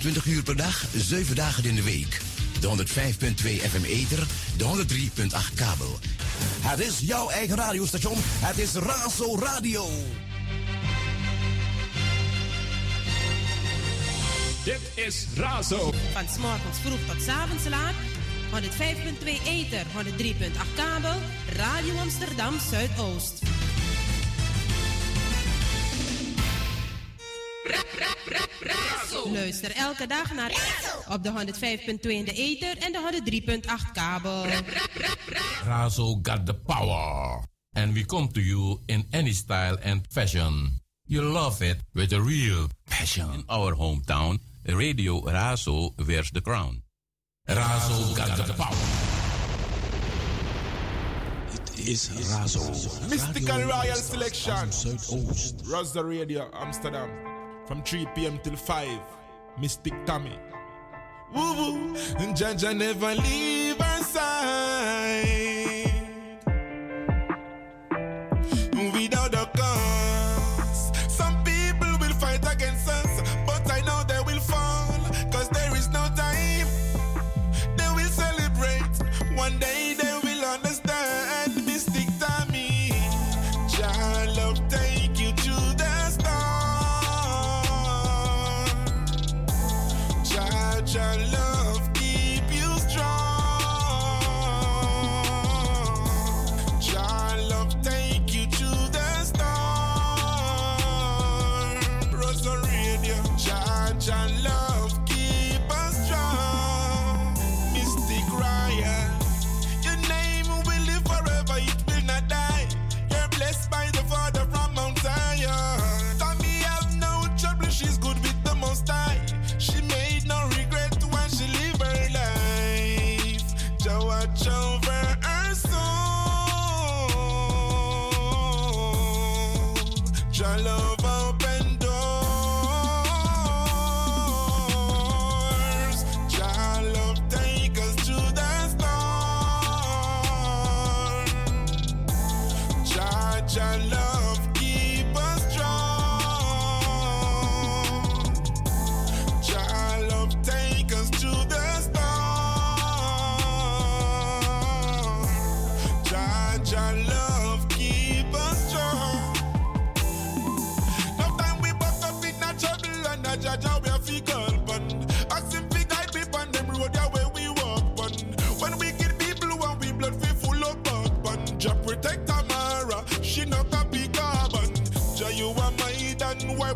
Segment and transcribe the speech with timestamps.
[0.00, 2.20] 24 uur per dag, 7 dagen in de week.
[2.60, 5.98] De 105.2 FM Ether, de 103.8 kabel.
[6.60, 8.16] Het is jouw eigen radiostation.
[8.18, 9.88] Het is Razo Radio.
[14.64, 15.92] Dit is Razo.
[16.12, 17.94] Van s'morgens vroeg tot s avonds laat.
[18.52, 21.18] 105.2 Ether, 103.8 kabel.
[21.56, 23.53] Radio Amsterdam Zuidoost.
[29.32, 30.52] Luister elke dag naar
[31.08, 33.20] op de 105.2 in de Ether en de
[33.60, 34.46] 103.8 kabel.
[35.64, 37.42] Razo got the power.
[37.72, 40.80] And we come to you in any style and fashion.
[41.06, 43.32] You love it with a real passion.
[43.32, 46.82] In our hometown, Radio Razo wears the crown.
[47.48, 48.76] Razo got the power.
[51.52, 53.08] It is Razo.
[53.10, 54.70] Mystical Royal Selection.
[54.70, 55.62] Zuidoost.
[55.66, 57.33] Raza Radio Amsterdam.
[57.66, 58.38] From 3 p.m.
[58.42, 58.88] till 5.
[59.58, 60.38] Mystic Tommy.
[61.34, 61.96] Woo woo.
[62.18, 63.63] And Jaja never leave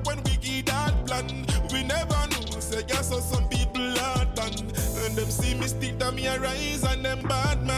[0.05, 1.27] when we get that plan,
[1.73, 2.61] we never know.
[2.61, 4.55] Say yes, so some people are done.
[5.05, 7.78] And them see me stick them me rise and them bad mind.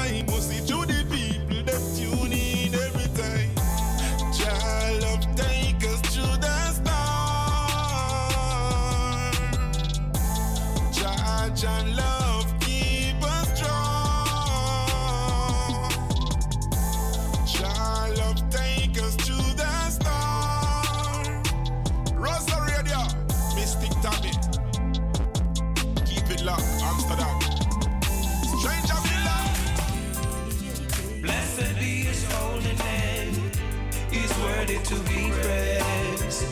[34.11, 36.45] He's worthy to be praised.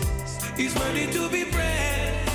[0.57, 2.28] He's worthy to be praised.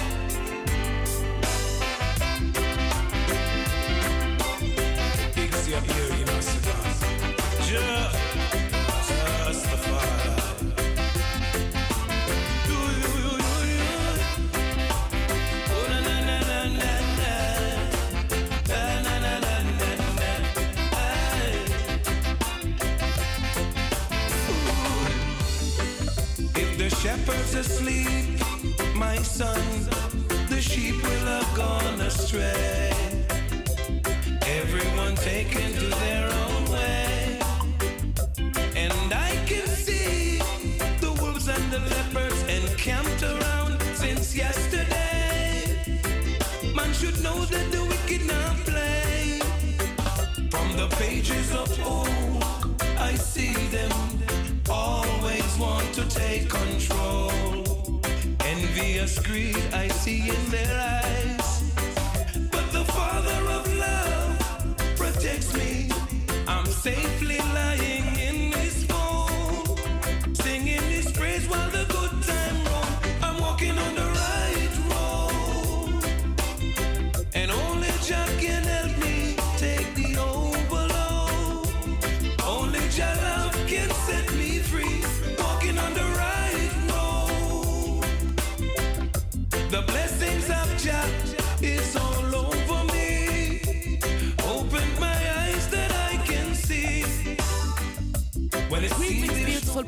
[27.83, 29.61] Asleep, my son,
[30.49, 32.91] the sheep will have gone astray.
[34.45, 37.39] Everyone taken to their own way.
[38.75, 40.37] And I can see
[41.01, 45.99] the wolves and the leopards encamped around since yesterday.
[46.75, 49.39] Man should know that the wicked now play.
[50.49, 52.43] From the pages of old,
[52.97, 53.91] I see them
[54.69, 57.02] always want to take control.
[58.63, 61.63] Envious greed I see in their eyes.
[62.49, 65.89] But the Father of love protects me.
[66.47, 67.92] I'm safely lying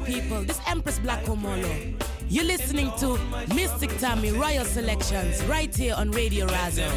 [0.06, 0.42] people.
[0.44, 1.94] This Empress Black Omolo.
[2.30, 3.18] You're listening to
[3.54, 6.90] Mystic Tammy Royal Selections right here on Radio Razo.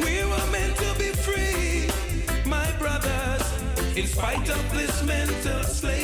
[0.00, 1.88] We were meant to be free,
[2.48, 6.03] my brothers, in spite of this mental slavery.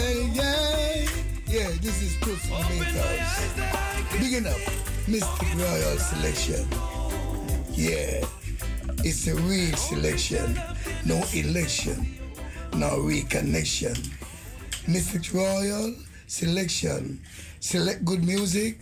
[1.91, 4.21] this is Proof Makers.
[4.21, 6.65] Big enough, Mystic Royal Selection.
[7.71, 8.23] Yeah,
[9.03, 10.57] it's a real selection.
[11.05, 12.17] No election,
[12.75, 13.97] no reconnection.
[14.87, 15.93] Mystic Royal
[16.27, 17.19] Selection.
[17.59, 18.79] Select good music.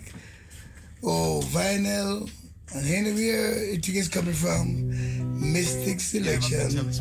[1.01, 2.29] Oh, vinyl.
[2.75, 6.99] And anywhere it is coming from, mystic selection is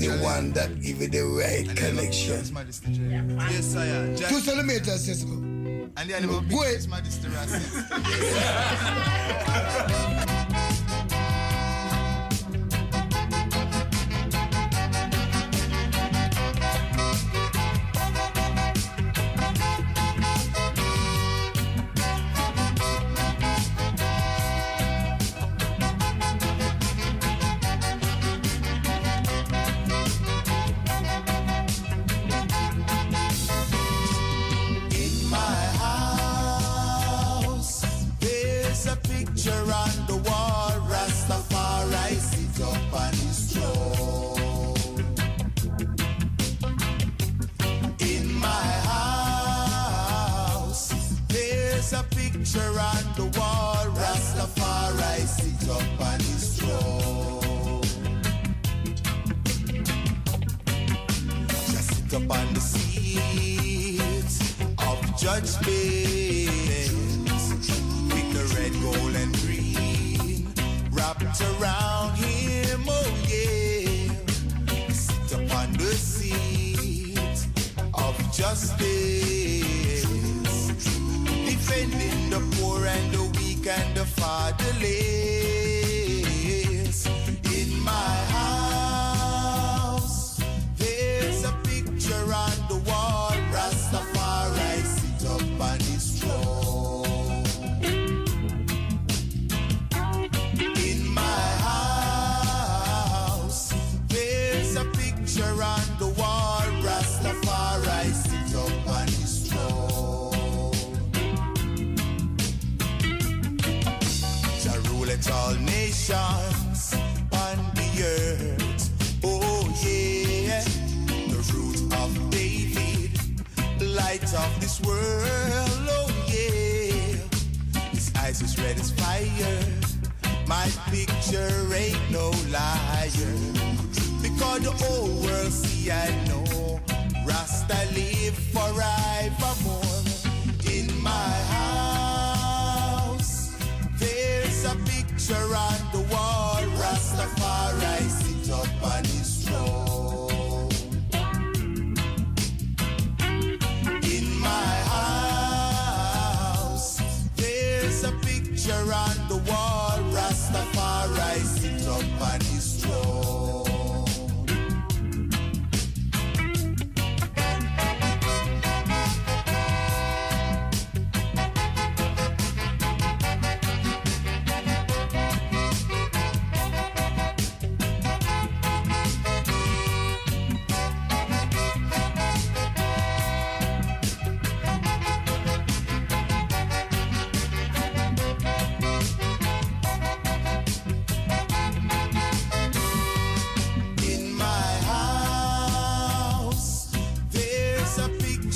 [0.00, 2.42] the one that give you the right connection.
[4.28, 5.22] Two centimeters, yes.
[5.22, 6.86] And the animal go ahead.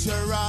[0.05, 0.44] treasurer.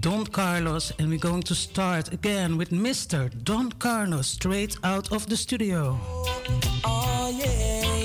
[0.00, 3.30] Don Carlos, and we're going to start again with Mr.
[3.42, 5.98] Don Carlos, straight out of the studio.
[6.84, 8.03] Oh yeah.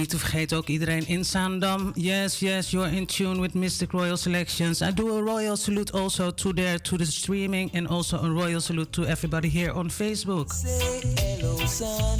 [0.00, 1.92] Niet te vergeten ook iedereen in Zaandam.
[1.94, 4.80] Yes, yes, you're in tune with Mystic Royal Selections.
[4.80, 8.60] I do a royal salute also to there to the streaming and also a royal
[8.60, 10.52] salute to everybody here on Facebook.
[10.52, 12.18] Say hello, son.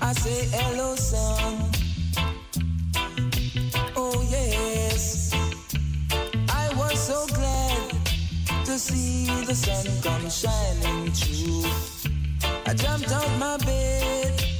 [0.00, 1.70] I say hello, son.
[3.94, 5.32] Oh yes.
[6.48, 7.90] I was so glad
[8.64, 11.70] to see the sun come shining through.
[12.66, 14.53] I jumped out my bed.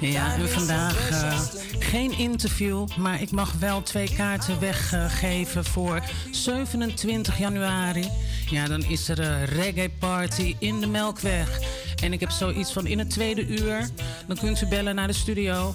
[0.00, 1.40] Ja, en vandaag eh,
[1.78, 8.08] geen interview, maar ik mag wel twee kaarten weggeven voor 27 januari.
[8.50, 11.60] Ja, dan is er een reggae party in de Melkweg.
[12.02, 13.88] En ik heb zoiets van in het tweede uur,
[14.26, 15.74] dan kunt u bellen naar de studio.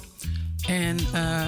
[0.67, 1.47] En eh,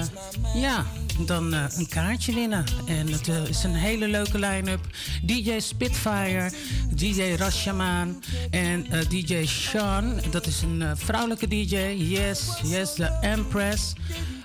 [0.54, 0.86] ja,
[1.26, 2.64] dan eh, een kaartje winnen.
[2.86, 4.80] En het eh, is een hele leuke line-up.
[5.22, 6.50] DJ Spitfire,
[6.94, 10.20] DJ Rashaman en eh, DJ Sean.
[10.30, 11.76] Dat is een vrouwelijke DJ.
[11.96, 13.94] Yes, yes, de Empress.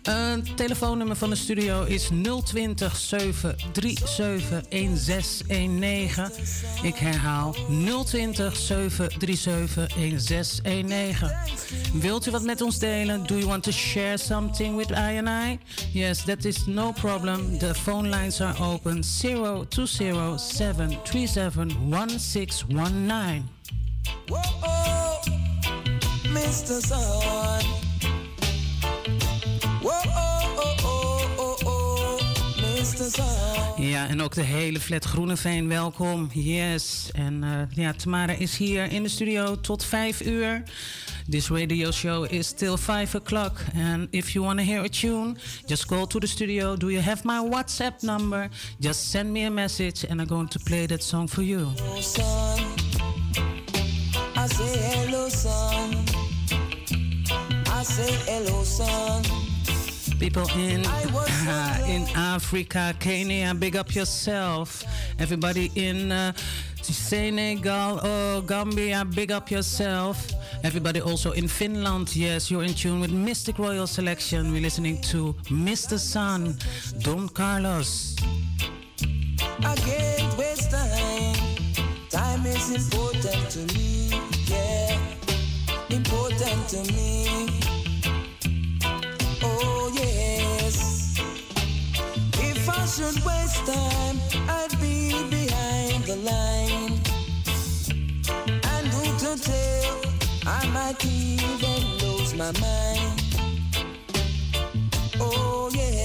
[0.03, 2.09] Een telefoonnummer van de studio is
[2.43, 6.29] 020 737 1619.
[6.83, 7.55] Ik herhaal
[8.05, 11.31] 020 737 1619.
[11.93, 13.25] Wilt u wat met ons delen?
[13.25, 15.59] Do you want to share something with I?
[15.91, 17.57] Yes, that is no problem.
[17.57, 23.49] The phone lines are open 020 737 1619.
[24.25, 25.21] Whoa, oh,
[26.33, 26.81] Mr.
[26.81, 27.82] Sun.
[33.77, 36.29] Ja, en ook de hele flat Groeneveen, welkom.
[36.33, 37.09] Yes.
[37.11, 40.63] En eh, ja, Tamara is hier in de studio tot vijf uur.
[41.29, 43.65] This radio show is till 5 o'clock.
[43.75, 46.77] And if you want to hear a tune, just call to the studio.
[46.77, 48.49] Do you have my WhatsApp number?
[48.79, 51.71] Just send me a message and I'm going to play that song for you.
[52.01, 52.59] Son.
[54.35, 56.05] I say hello, son.
[57.67, 59.52] I say hello, son.
[60.23, 60.79] People in
[61.95, 64.85] in Africa, Kenya, big up yourself.
[65.19, 66.31] Everybody in uh,
[66.81, 70.31] Senegal, oh, Gambia, big up yourself.
[70.63, 74.53] Everybody also in Finland, yes, you're in tune with Mystic Royal Selection.
[74.53, 75.99] We're listening to Mr.
[75.99, 76.55] Sun,
[76.99, 78.15] Don Carlos.
[82.09, 84.09] Time is important to me,
[84.47, 84.97] yeah.
[85.89, 87.12] Important to me.
[89.65, 91.17] Oh, yes.
[92.49, 94.17] If I should waste time,
[94.57, 94.97] I'd be
[95.29, 96.95] behind the line.
[98.73, 100.01] And who to tell?
[100.45, 103.21] I might even lose my mind.
[105.19, 106.02] Oh, yes.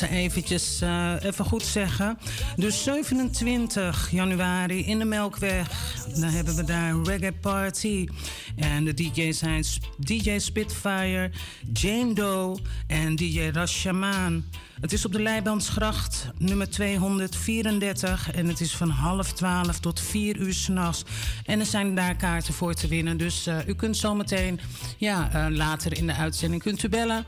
[0.00, 2.18] Deze eventjes eh, even goed zeggen.
[2.56, 5.68] Dus 27 januari in de Melkweg.
[6.14, 8.08] Dan hebben we daar een reggae party.
[8.56, 9.64] En de DJ's zijn
[9.96, 11.30] DJ Spitfire,
[11.72, 14.44] Jane Doe en DJ Rashaman.
[14.80, 18.32] Het is op de Leibandgracht, nummer 234.
[18.32, 21.04] En het is van half 12 tot 4 uur s'nachts.
[21.44, 23.16] En er zijn daar kaarten voor te winnen.
[23.16, 24.60] Dus eh, u kunt zometeen
[24.98, 27.26] ja, eh, later in de uitzending kunt u bellen.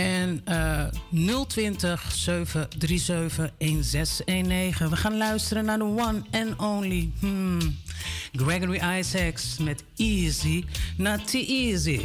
[0.00, 0.84] En eh
[1.46, 4.90] 020 737 1619.
[4.90, 7.76] We gaan luisteren naar de one and only hmm,
[8.32, 10.64] Gregory Isaacs met Easy,
[10.96, 12.00] Not Too Easy.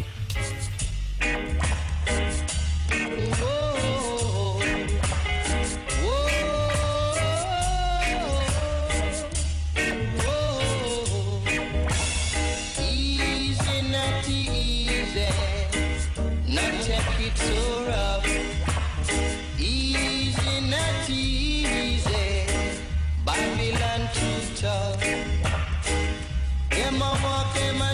[17.35, 17.74] So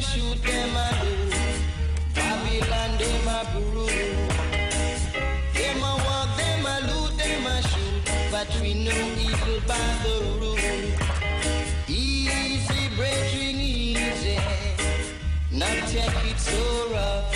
[0.02, 1.16] shoot, them a do.
[2.16, 3.86] Babylon, them a brew.
[5.54, 10.16] Them a walk, them a loot, them a shoot, but we know evil by the
[10.40, 10.58] rule.
[11.88, 14.38] Easy, brethren, easy.
[15.52, 17.31] Not take it so rough,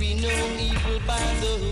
[0.00, 1.69] We know evil by the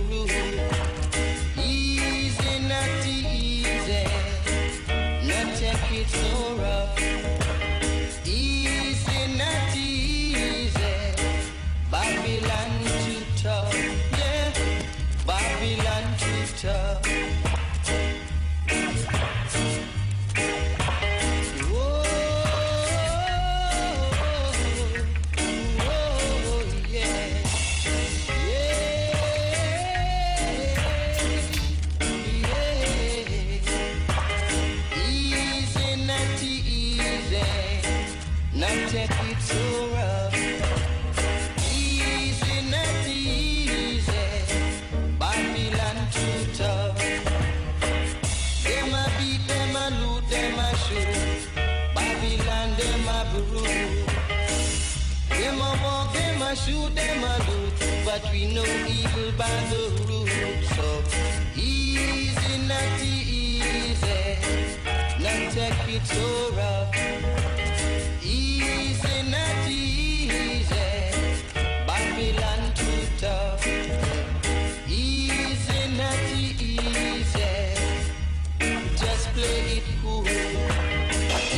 [57.20, 58.04] them.
[58.04, 60.64] But we know evil by the root.
[60.76, 61.02] So
[61.56, 64.38] easy, not easy,
[65.20, 66.94] not take it so rough.
[68.22, 70.86] Easy, not easy,
[71.86, 73.66] Babylon too tough.
[74.88, 76.76] Easy, not easy,
[78.96, 80.26] just play it cool.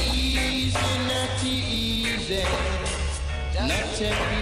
[0.07, 0.73] Easy,
[1.09, 2.45] not easy,
[3.69, 4.40] not take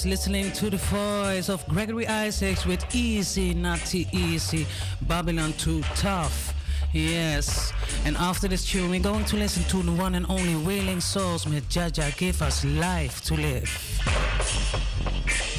[0.00, 4.66] Yes, listening to the voice of Gregory Isaacs with Easy, Not Too Easy,
[5.02, 6.54] Babylon Too Tough.
[6.94, 7.70] Yes.
[8.06, 11.46] And after this tune, we're going to listen to the one and only Wailing Souls
[11.46, 15.49] with Jah Jah Give Us Life to Live.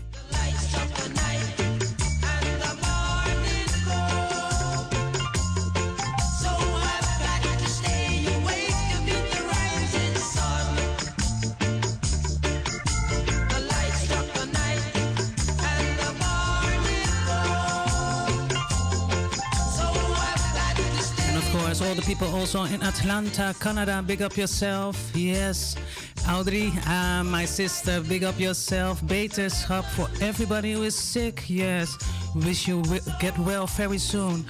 [22.20, 25.11] People also in Atlanta, Canada, big up yourself.
[25.14, 25.74] Yes.
[26.28, 29.00] Audrey, uh, my sister, big up yourself.
[29.00, 31.48] Beterschap for everybody who is sick.
[31.48, 31.96] Yes.
[32.35, 32.83] Wish you
[33.20, 34.44] get well very soon.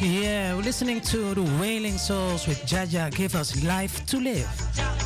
[0.00, 3.10] Yeah, we're listening to the Wailing Souls with Jah Jah.
[3.10, 4.99] Give us life to live.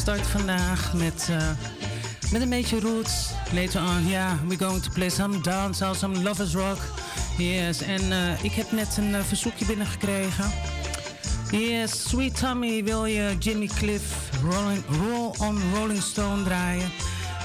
[0.00, 1.50] Start vandaag met, eh,
[2.32, 3.30] met een beetje roots.
[3.52, 6.78] Later on, ja, we're going to play some dancehall, some lovers rock.
[7.38, 10.50] Yes, en eh, ik heb net een eh, verzoekje binnengekregen.
[11.50, 16.90] Yes, Sweet Tommy wil je Jimmy Cliff Rolling, Roll on Rolling Stone draaien.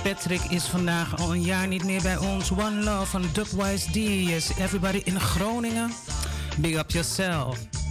[0.03, 2.51] Patrick is vandaag al een jaar niet meer bij ons.
[2.51, 3.95] One Love van Dubwise D.
[4.29, 5.91] Yes, everybody in Groningen.
[6.57, 7.84] Big up yourself.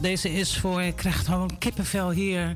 [0.00, 2.54] Yes, deze is voor, ik krijg gewoon kippenvel hier.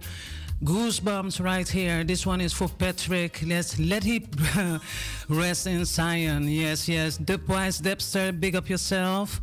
[0.65, 2.05] Goosebumps right here.
[2.05, 3.41] This one is for Patrick.
[3.47, 4.25] Let's let him
[5.29, 6.51] rest in Zion.
[6.51, 7.17] Yes, yes.
[7.21, 9.41] Dubwise Debster, big up yourself.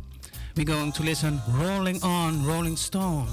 [0.54, 3.26] We're going to listen Rolling On, Rolling Stone.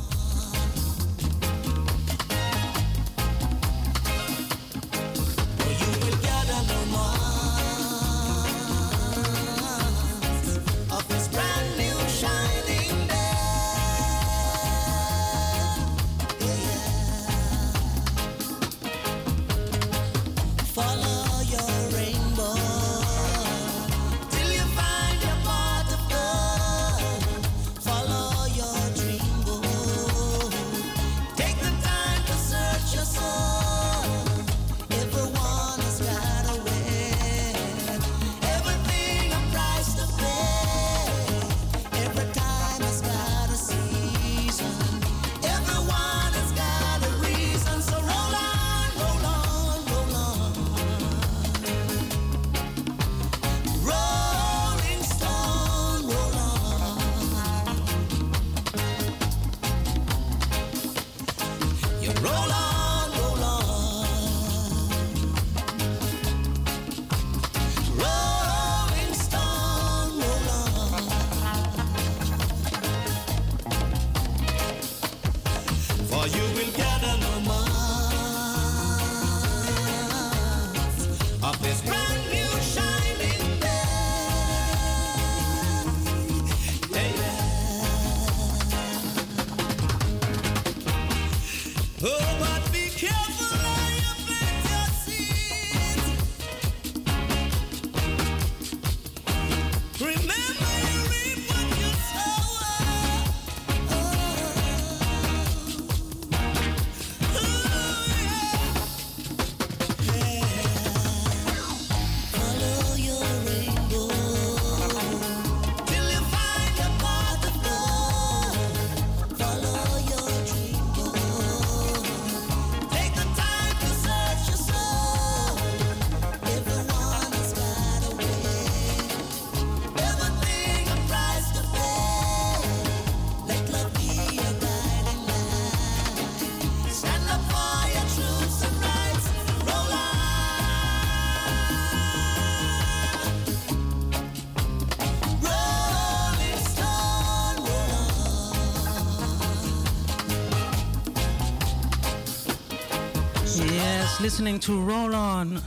[154.38, 155.60] Listening to Roll On,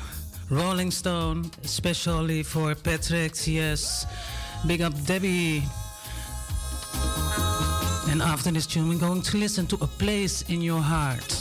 [0.48, 3.34] Rolling Stone, especially for Patrick.
[3.44, 4.06] Yes,
[4.64, 5.64] big up Debbie.
[8.10, 11.39] And after this tune, we're going to listen to A Place in Your Heart.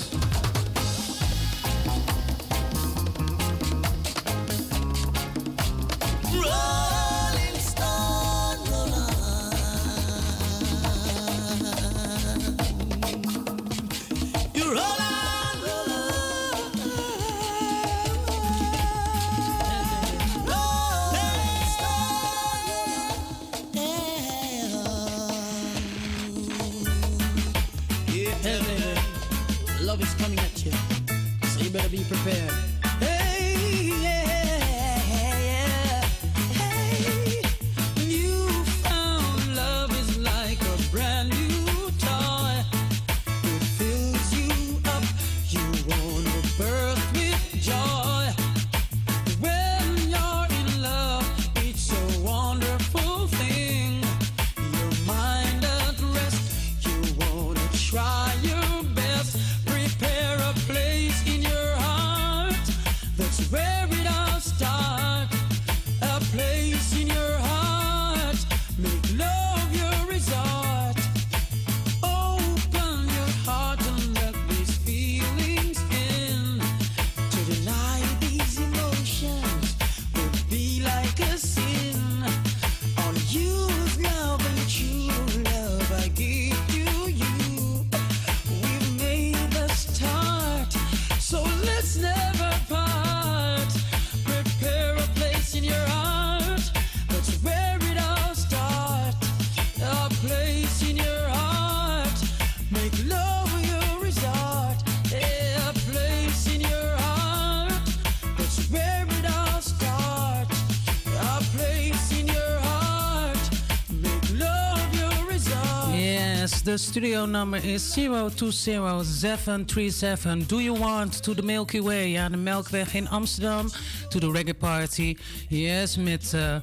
[116.90, 120.44] studio nummer is 020737.
[120.48, 122.10] Do you want to the Milky Way?
[122.10, 123.70] Ja, de Melkweg in Amsterdam.
[124.10, 125.18] To the reggae party.
[125.50, 126.56] Yes, met eh,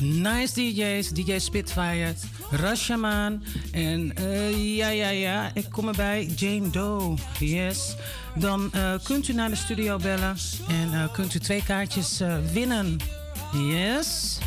[0.00, 1.10] nice DJ's.
[1.10, 2.14] DJ Spitfire,
[2.50, 3.42] Rashaman.
[3.72, 6.28] En eh, ja, ja, ja, ik kom erbij.
[6.36, 7.14] Jane Doe.
[7.38, 7.94] Yes.
[8.34, 10.36] Dan eh, kunt u naar de studio bellen.
[10.68, 12.20] En kunt u twee kaartjes
[12.52, 12.96] winnen.
[13.52, 14.38] Yes.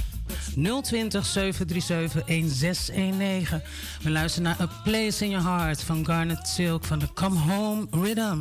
[0.56, 3.62] 020 737 1619.
[4.04, 7.88] We luisteren naar A Place in Your Heart van Garnet Silk van de Come Home
[7.92, 8.40] Rhythm.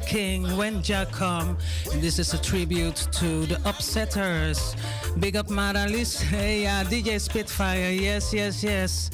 [0.00, 1.56] King when Jack come.
[1.92, 4.76] And this is a tribute to the Upsetters.
[5.20, 6.22] Big up Maralis.
[6.34, 7.90] Hey, yeah, DJ Spitfire.
[7.90, 9.10] Yes, yes, yes.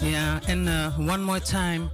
[0.00, 1.90] Yeah, and uh, one more time.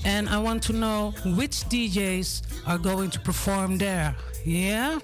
[0.05, 4.15] And I want to know which DJs are going to perform there.
[4.45, 4.99] Yeah?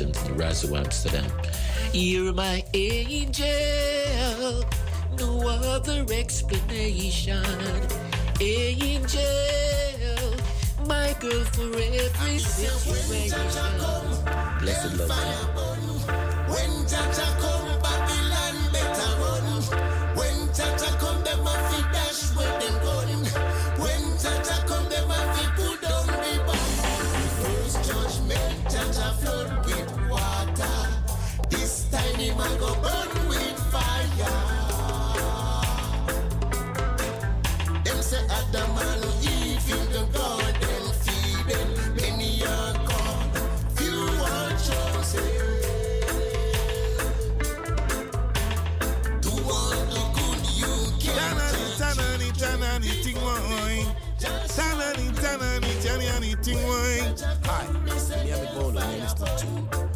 [0.00, 1.30] Royal Selections in Razo Amsterdam.
[1.92, 3.44] You're my angel,
[5.18, 7.44] no other explanation.
[8.40, 9.22] Angel,
[10.86, 13.38] my girl for every situation.
[14.60, 15.10] Blessed love.
[16.48, 16.86] When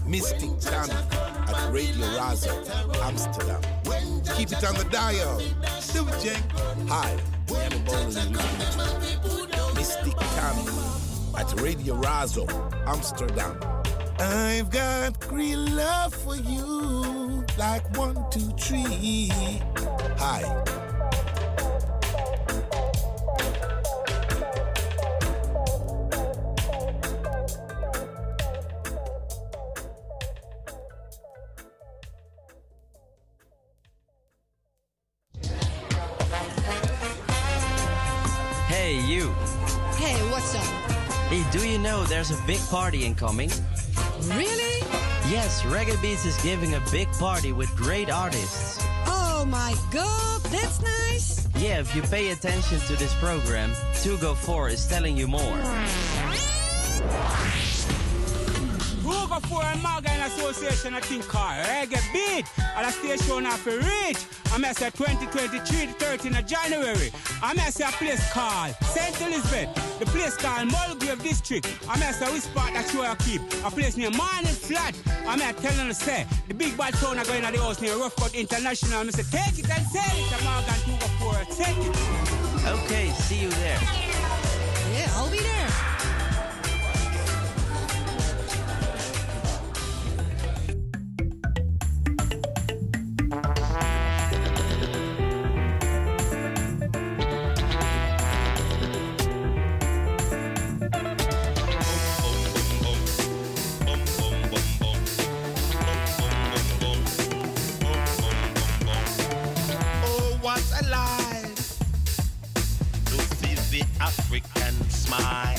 [0.07, 2.53] Mystic Tammy at Radio Razo,
[3.03, 3.61] Amsterdam.
[4.37, 5.39] Keep it on the dial.
[5.39, 6.43] It, Jake.
[6.89, 7.17] Hi,
[7.49, 10.67] listening to Mystic Tammy
[11.37, 12.47] at Radio Razo,
[12.87, 13.59] Amsterdam.
[14.19, 19.31] I've got real love for you, like one, two, three.
[20.19, 20.76] Hi.
[42.29, 43.51] There's a big party incoming?
[44.29, 44.81] Really?
[45.29, 48.85] Yes, Reggae Beats is giving a big party with great artists.
[49.07, 51.49] Oh my god, that's nice.
[51.57, 53.71] Yeah, if you pay attention to this program,
[54.03, 55.59] 2Go4 is telling you more.
[59.37, 62.47] Hugo Okafor and Morgan Association, I think, called Reggae Beat.
[62.77, 64.19] And a station off a reach.
[64.53, 67.11] I'm at 2023 to 13 of January.
[67.43, 69.21] I'm at a place called St.
[69.21, 69.99] Elizabeth.
[69.99, 71.67] The place called Mulgrave District.
[71.89, 73.41] I'm at a which spot that you are keep.
[73.65, 74.95] A place near Morning Flat.
[75.27, 77.97] I'm at telling you, say, the big bad sound are going to the house near
[77.97, 79.01] Rough Cut International.
[79.01, 80.45] I'm say, take it and sell it.
[80.45, 81.57] Morgan to Okafor.
[81.57, 82.67] Take it.
[82.67, 83.81] Okay, see you there.
[84.93, 86.06] Yeah, I'll be there.
[115.07, 115.57] Smile.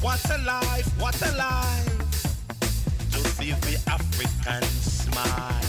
[0.00, 1.98] What a life, what a life
[3.12, 5.68] to see the African smile.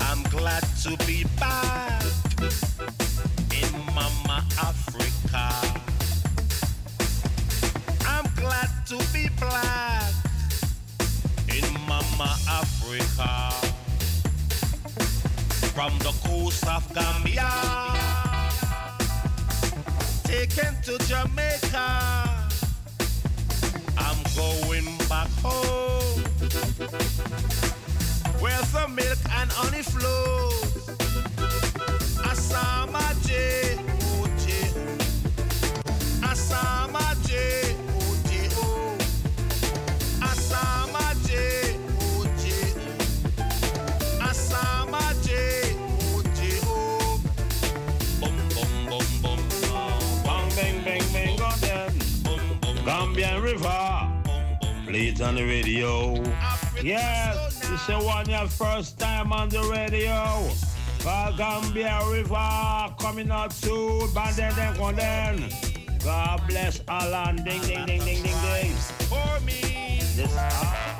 [0.00, 2.02] I'm glad to be back
[3.60, 5.46] in Mama Africa.
[8.06, 10.12] I'm glad to be black
[11.48, 13.50] in Mama Africa.
[15.74, 18.19] From the coast of Gambia,
[20.30, 21.88] taken to Jamaica.
[23.98, 26.22] I'm going back home,
[28.38, 30.86] where the milk and honey flows.
[32.30, 33.76] Asama J.
[36.30, 37.74] Asama J,
[55.20, 56.14] Play on the radio.
[56.82, 60.48] Yes, this is one your first time on the radio.
[61.00, 64.08] For Gambia River coming out soon.
[64.14, 65.50] Banden den konden.
[66.02, 67.36] God bless Alan.
[67.36, 68.72] Ding, ding, ding, ding, ding, ding.
[69.10, 70.00] For me.
[70.16, 70.99] This, Fula,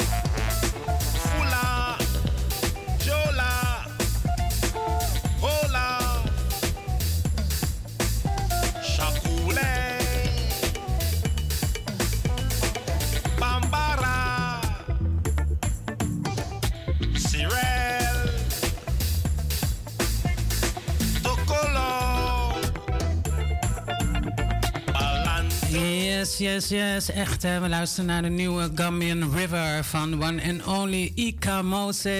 [26.40, 27.10] Yes, yes.
[27.10, 27.60] Echt, hè.
[27.60, 32.10] we luisteren naar de nieuwe Gambian River van One and Only Ika Mose.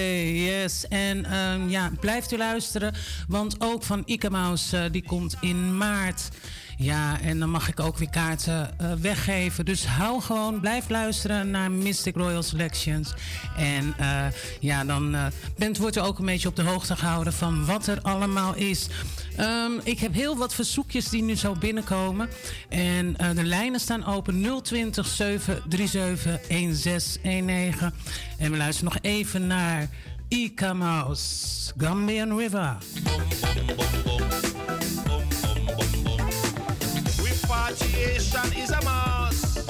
[0.43, 2.93] Yes, en ehm, ja, blijft u luisteren,
[3.27, 6.29] want ook van Ika Mouse, eh, die komt in maart.
[6.77, 9.65] Ja, en dan mag ik ook weer kaarten eh, weggeven.
[9.65, 13.13] Dus hou gewoon, blijf luisteren naar Mystic Royal Selections.
[13.57, 14.25] En eh,
[14.59, 15.15] ja, dan
[15.57, 18.87] bent, wordt u ook een beetje op de hoogte gehouden van wat er allemaal is.
[19.35, 22.29] Ehm, ik heb heel wat verzoekjes die nu zo binnenkomen.
[22.69, 27.93] En eh, de lijnen staan open 020 737 1619.
[28.37, 29.89] En we luisteren nog even naar
[30.27, 32.77] Ika Mouse, Gambian River.
[37.23, 39.69] Repatriation is a must.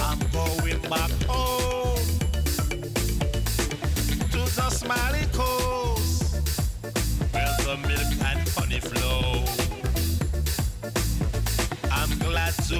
[0.00, 1.25] I'm going back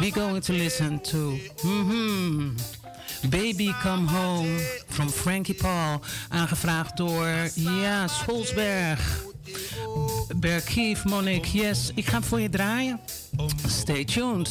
[0.00, 2.50] we're going to listen to, hmm
[3.30, 6.00] Baby Come Home van Frankie Paul.
[6.28, 9.24] Aangevraagd door, ja, Scholsberg.
[10.36, 11.90] Berkief, Monique, yes.
[11.94, 13.00] Ik ga voor je draaien.
[13.66, 14.50] Stay tuned.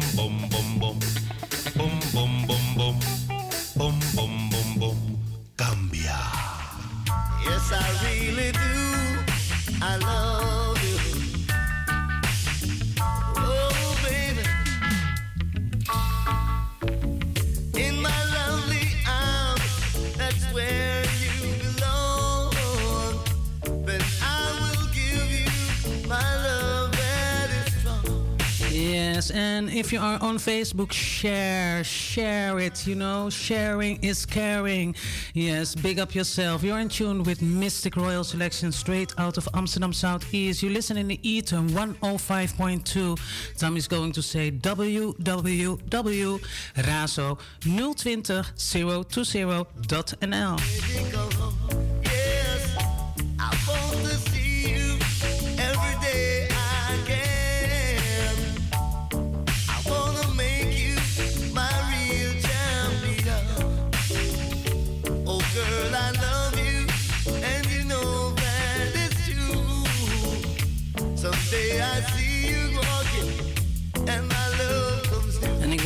[29.29, 32.87] and if you are on Facebook, share, share it.
[32.87, 34.95] You know, sharing is caring.
[35.33, 36.63] Yes, big up yourself.
[36.63, 40.63] You're in tune with Mystic Royal Selection straight out of Amsterdam Southeast.
[40.63, 43.19] You listen in the Eton 105.2.
[43.59, 45.61] Tommy's going to say www.razo020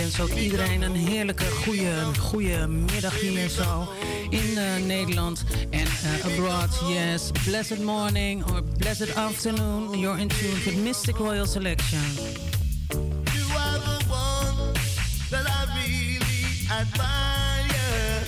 [0.05, 3.87] wens ook iedereen een heerlijke, goede, goede middag hier zo
[4.29, 6.81] in eh, Nederland en eh, abroad.
[6.87, 9.99] Yes, blessed morning or blessed afternoon.
[9.99, 12.03] You're in tune with Mystic Royal Selection.
[13.33, 14.73] You are the one
[15.29, 18.23] that I really admire.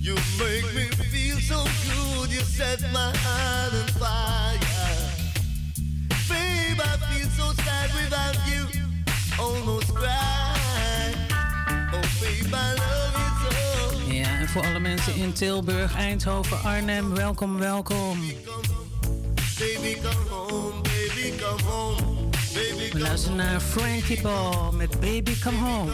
[0.00, 2.30] You make me feel so good.
[2.30, 4.13] You set my heart on fire.
[14.54, 18.18] Voor alle mensen in Tilburg, Eindhoven, Arnhem, welkom, welkom.
[19.58, 20.80] Baby, come home.
[20.82, 22.28] Baby, come home.
[22.54, 25.92] Baby, We luisteren naar Frankie Ball met Baby Come Home.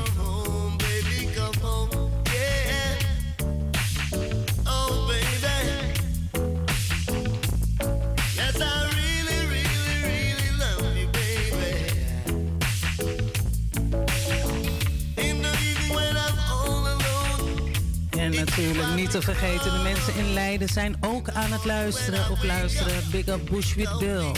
[19.11, 22.31] Te vergeten, de mensen in Leiden zijn ook aan het luisteren.
[22.31, 24.33] Op luisteren, Big Up Bushwick Bill.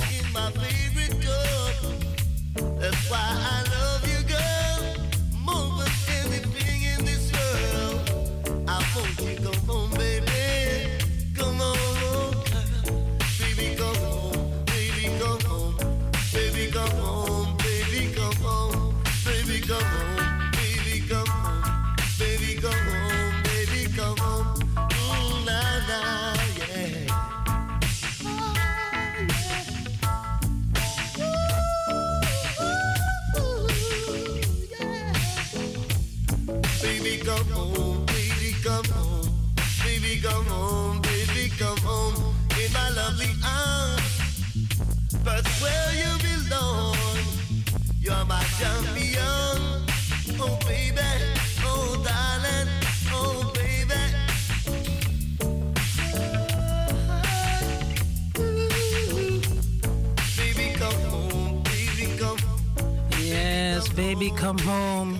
[64.22, 65.14] Baby, come home.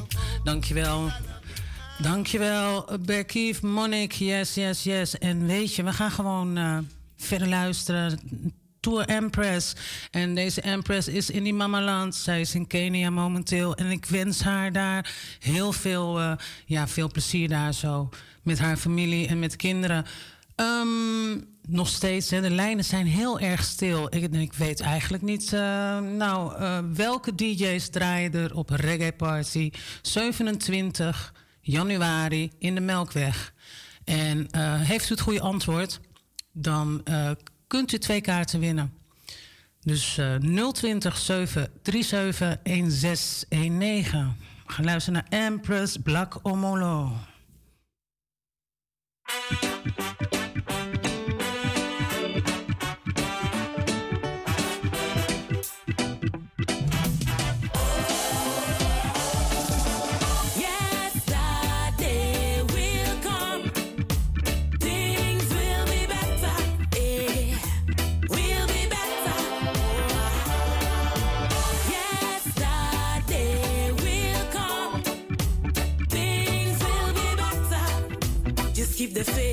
[0.44, 1.10] Dankjewel.
[1.98, 4.24] Dankjewel, Becky, Monique.
[4.24, 5.18] Yes, yes, yes.
[5.18, 6.78] En weet je, we gaan gewoon eh,
[7.16, 8.18] verder luisteren.
[8.80, 9.74] Tour Empress.
[10.10, 12.14] En deze Empress is in die mamaland.
[12.14, 13.74] Zij is in Kenia momenteel.
[13.74, 16.32] En ik wens haar daar heel veel, eh,
[16.66, 18.08] ja, veel plezier daar zo.
[18.42, 20.04] Met haar familie en met kinderen.
[20.54, 21.38] Ehm,
[21.68, 24.14] nog steeds, hè, de lijnen zijn heel erg stil.
[24.14, 29.70] Ik, ik weet eigenlijk niet, eh, nou, eh, welke DJ's draaien er op Reggae Party
[30.02, 33.54] 27 januari in de Melkweg.
[34.04, 36.00] En eh, heeft u het goede antwoord,
[36.52, 37.02] dan
[37.66, 38.92] kunt u twee kaarten winnen.
[39.80, 40.34] Dus eh
[40.72, 44.36] 020 737 1619.
[44.66, 47.12] We gaan luisteren naar Empress Black Omolo.
[79.02, 79.51] Keep the faith,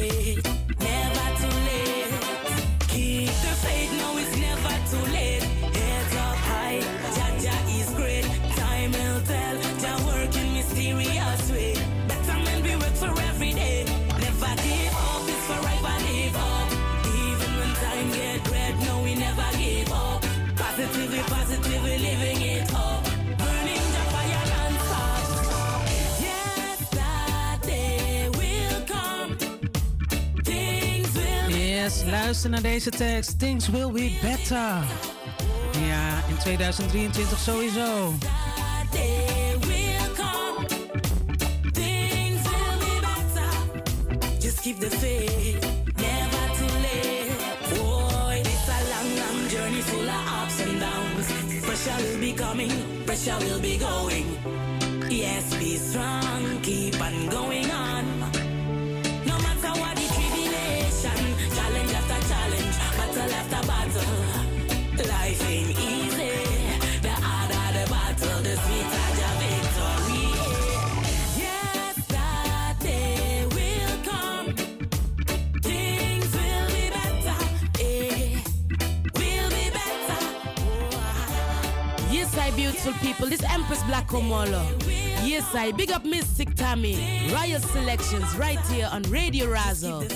[31.90, 33.40] Yes, luister naar deze tekst.
[33.40, 34.84] Things will be better.
[35.88, 38.14] Ja, in 2023 sowieso.
[44.62, 45.62] keep the faith,
[45.96, 47.32] never too late.
[47.70, 51.28] Boy, it's a long, long journey full of ups and downs.
[51.62, 52.72] Pressure will be coming,
[53.06, 54.26] pressure will be going.
[55.10, 57.69] Yes, be strong, keep on going.
[82.82, 83.28] Beautiful people.
[83.28, 84.64] This Empress Black Omolo.
[85.28, 87.30] Yes, I big up Mystic Tammy.
[87.30, 90.08] Royal selections right here on Radio Razo.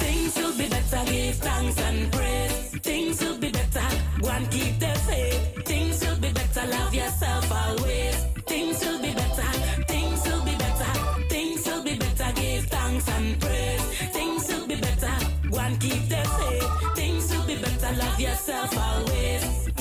[0.00, 1.04] Things will be better.
[1.04, 2.70] Give thanks and praise.
[2.82, 3.86] Things will be better.
[4.20, 5.64] Go and keep the faith.
[5.64, 6.66] Things will be better.
[6.66, 8.16] Love yourself always.
[8.46, 9.52] Things will be better.
[9.86, 10.92] Things will be better.
[11.28, 12.32] Things will be better.
[12.34, 13.82] Give thanks and praise.
[14.10, 15.14] Things will be better.
[15.52, 16.91] Go and keep the faith.
[17.98, 19.71] Love yourself always.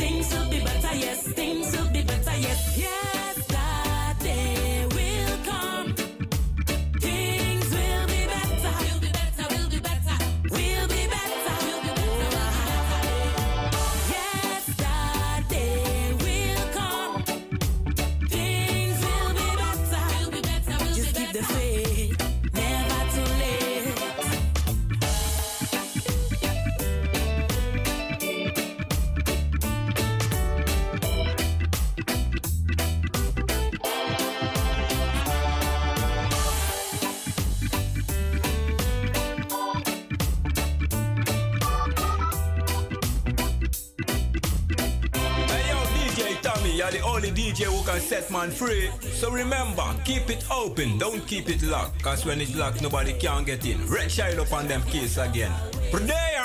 [48.31, 48.89] Man free.
[49.11, 52.01] So remember, keep it open, don't keep it locked.
[52.01, 53.85] Cause when it's locked, nobody can get in.
[53.87, 55.51] Red shine up on them keys again.
[55.91, 56.41] Prayer!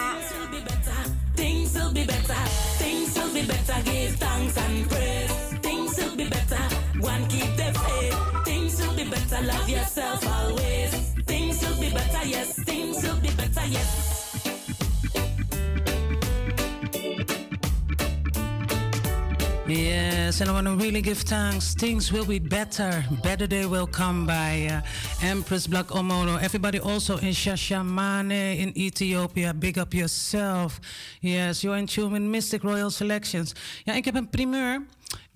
[1.34, 2.42] Things will be better.
[2.78, 3.82] Things will be better.
[3.84, 5.32] Give thanks and praise.
[5.62, 6.62] Things will be better.
[7.00, 8.44] One keep the faith.
[8.44, 9.42] Things will be better.
[9.44, 10.90] Love yourself always.
[11.26, 12.26] Things will be better.
[12.26, 12.54] Yes.
[12.64, 13.66] Things will be better.
[13.68, 14.15] Yes.
[19.86, 21.72] Yes, and I want to really give thanks.
[21.74, 23.04] Things will be better.
[23.22, 24.80] Better day will come by uh,
[25.22, 26.42] Empress Black Omolo.
[26.42, 29.54] Everybody also in Shashamane in Ethiopia.
[29.54, 30.80] Big up yourself.
[31.20, 33.54] Yes, you're in tune with Mystic Royal Selections.
[33.84, 34.82] Ja, ik heb een primeur.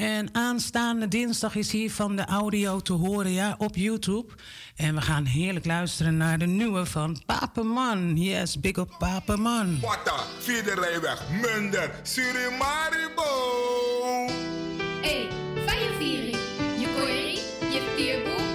[0.00, 4.32] En aanstaande dinsdag is hier van de audio te horen ja, op YouTube.
[4.76, 8.16] En we gaan heerlijk luisteren naar de nieuwe van Papeman.
[8.16, 9.80] Yes, big up Papeman.
[9.80, 13.22] Wata, vierde rijweg, Munder, Surimaribo.
[15.02, 15.28] Hey,
[15.66, 16.36] fai firi,
[16.78, 17.34] je koiri,
[17.72, 18.49] je firbo,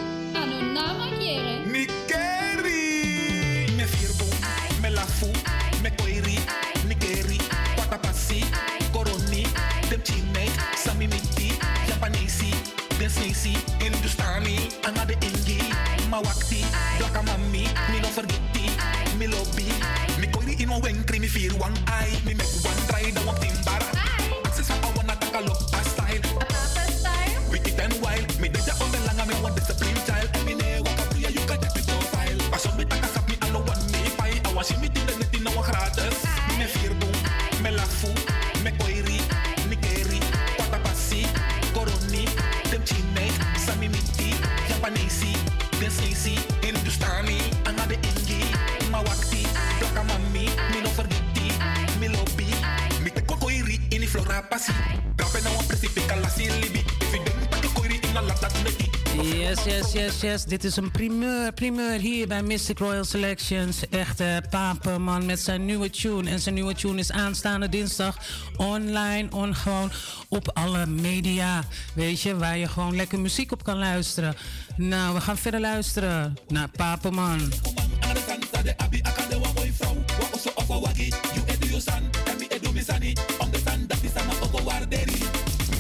[59.76, 60.46] Yes, yes, yes.
[60.46, 63.90] Dit is een primeur, primeur hier bij Mystic Royal Selections.
[63.90, 66.30] Echte papenman met zijn nieuwe tune.
[66.30, 68.18] En zijn nieuwe tune is aanstaande dinsdag
[68.58, 69.92] online, on, gewoon
[70.30, 71.64] op alle media.
[71.94, 74.36] Weet je, waar je gewoon lekker muziek op kan luisteren.
[74.78, 77.40] Nou, we gaan verder luisteren naar Papenman.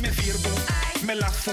[0.01, 0.49] Me firbo,
[1.05, 1.51] me lafu,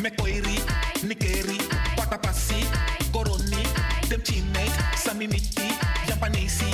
[0.00, 0.58] me koiri,
[1.02, 1.69] nikeri,
[2.10, 2.66] Papasi,
[3.12, 3.62] Goroni,
[4.08, 6.64] dem teammate, Samimiti, Japanese,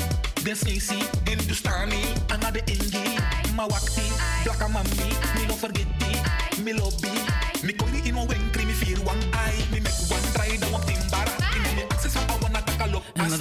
[0.43, 0.97] Desnisi,
[1.29, 2.01] Hindustani,
[2.33, 3.19] Angade Ingi,
[3.55, 4.09] Mawakti,
[4.45, 6.17] Black Mami, Milo Forgetti,
[6.65, 7.26] Milobi,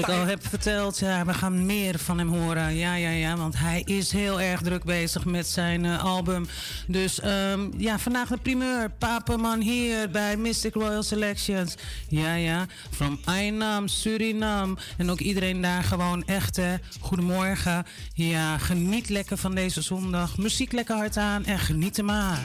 [0.08, 2.76] ik al heb verteld, ja, we gaan meer van hem horen.
[2.76, 6.47] Ja, ja, ja, want hij is heel erg druk bezig met zijn eh, album.
[6.88, 8.89] Dus ehm, ja, vandaag de primeur.
[8.89, 11.76] Papenman hier bij Mystic Royal Selections.
[12.08, 14.76] Ja, ja, from Ainam, Suriname.
[14.97, 16.76] En ook iedereen daar gewoon echt, hè.
[16.99, 17.86] Goedemorgen.
[18.14, 20.38] Ja, geniet lekker van deze zondag.
[20.38, 22.41] Muziek lekker hard aan en geniet er maar.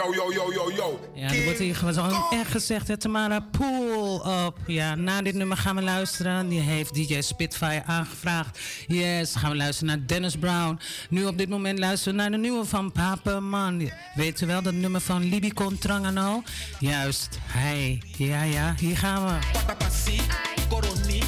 [0.00, 1.00] Yo, yo, yo, yo, yo.
[1.14, 4.56] Ja, er wordt hier gewoon echt gezegd, hè, Tamara, pull up.
[4.66, 6.48] Ja, na dit nummer gaan we luisteren.
[6.48, 8.58] Die heeft DJ Spitfire aangevraagd.
[8.86, 10.78] Yes, gaan we luisteren naar Dennis Brown.
[11.10, 13.90] Nu op dit moment luisteren we naar de nieuwe van Papenman.
[14.14, 16.42] Weet u wel, dat nummer van Libi Contrangano?
[16.78, 18.02] Juist, hij.
[18.16, 19.38] Ja, ja, hier gaan we.
[19.52, 20.20] Patapasi,
[20.68, 21.22] Koroni,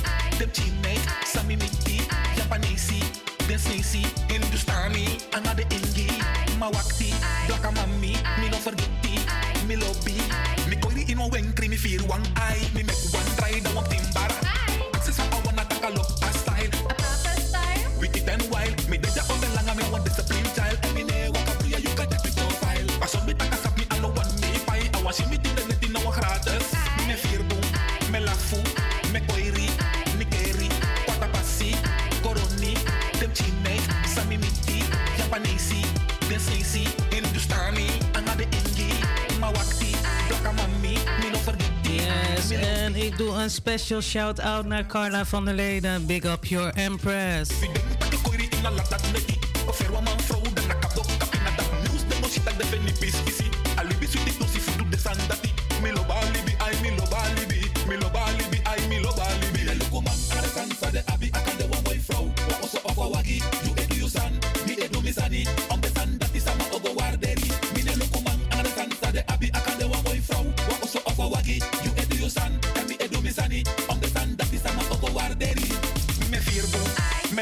[42.95, 46.07] en ik doe een special shout-out naar Carla van der Leden.
[46.07, 47.51] Big up your empress.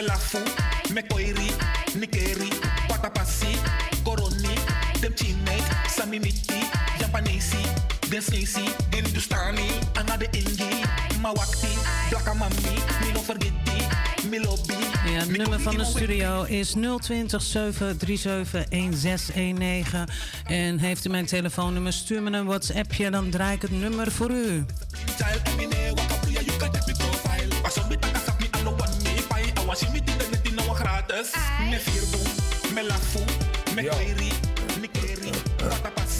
[0.00, 0.38] Me lafu,
[0.94, 1.50] me koiri,
[1.94, 2.50] nikeri,
[2.88, 3.52] patapasi,
[4.04, 4.54] koroni,
[5.00, 6.60] dem chimay, sami miti,
[6.98, 7.56] japanese,
[8.08, 10.70] den snesi, hindustani, anade ingi,
[11.20, 11.72] mawakti,
[12.10, 13.78] blaka mami, mi no forgetti,
[14.30, 14.74] mi lobby.
[15.04, 20.08] Ja, het nummer van de studio is 020 737 1619.
[20.44, 24.30] En heeft u mijn telefoonnummer, stuur me een WhatsAppje, dan draai ik het nummer voor
[24.30, 24.64] u.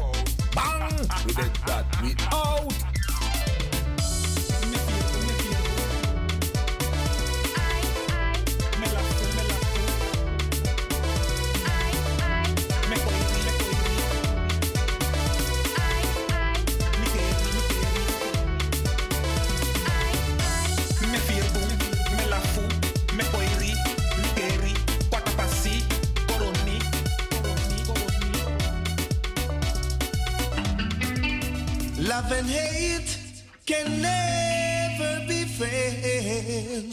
[0.53, 1.07] bang!
[1.25, 1.85] We did that.
[2.03, 2.71] We out!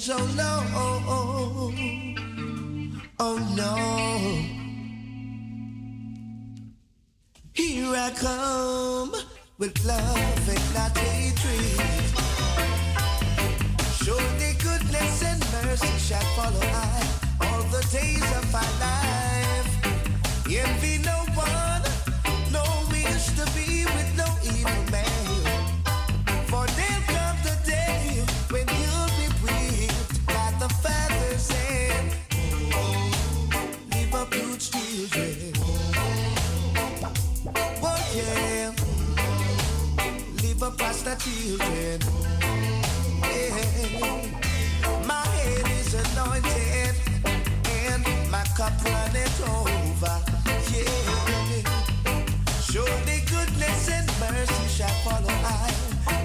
[0.08, 0.62] Oh no.
[3.18, 3.74] Oh no.
[7.52, 9.12] Here I come
[9.58, 11.80] with love and not hatred.
[14.04, 17.02] Surely goodness and mercy shall follow I
[17.40, 19.05] all the days of my life.
[41.06, 42.00] Pasta children.
[43.22, 44.26] Yeah.
[45.06, 46.96] My head is anointed
[47.70, 50.18] and my cup runneth over.
[50.74, 51.62] Yeah.
[52.60, 55.70] Surely goodness and mercy shall follow I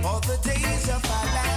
[0.04, 1.51] all the days of our life.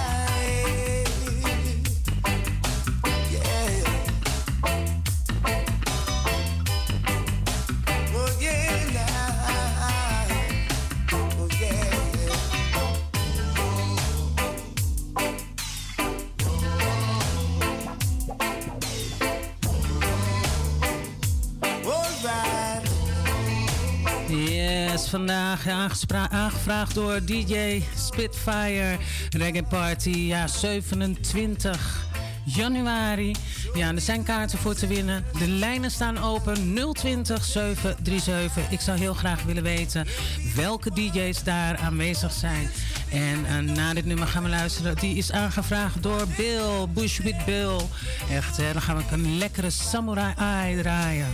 [25.15, 25.67] Vandaag
[26.29, 28.97] aangevraagd door DJ Spitfire
[29.29, 30.09] Reggae Party.
[30.09, 32.07] Ja, 27
[32.43, 33.35] januari.
[33.73, 35.25] Ja, er zijn kaarten voor te winnen.
[35.39, 38.71] De lijnen staan open 020 737.
[38.71, 40.07] Ik zou heel graag willen weten
[40.55, 42.69] welke DJ's daar aanwezig zijn.
[43.11, 44.95] En eh, na dit nummer gaan we luisteren.
[44.95, 47.77] Die is aangevraagd door Bill, Bushwick Bill.
[48.31, 51.27] Echt, dan gaan we een lekkere Samurai Eye draaien.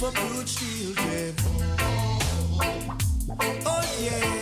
[0.00, 1.34] Liverpool children.
[3.66, 4.37] Oh yeah.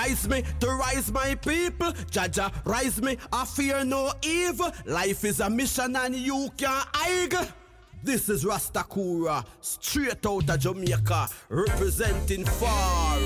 [0.00, 1.92] rise me to rise my people.
[2.10, 4.70] Jaja, rise me, I fear no evil.
[4.86, 7.48] Life is a mission and you can't hide.
[8.02, 13.18] This is Rastakura, straight out of Jamaica, representing far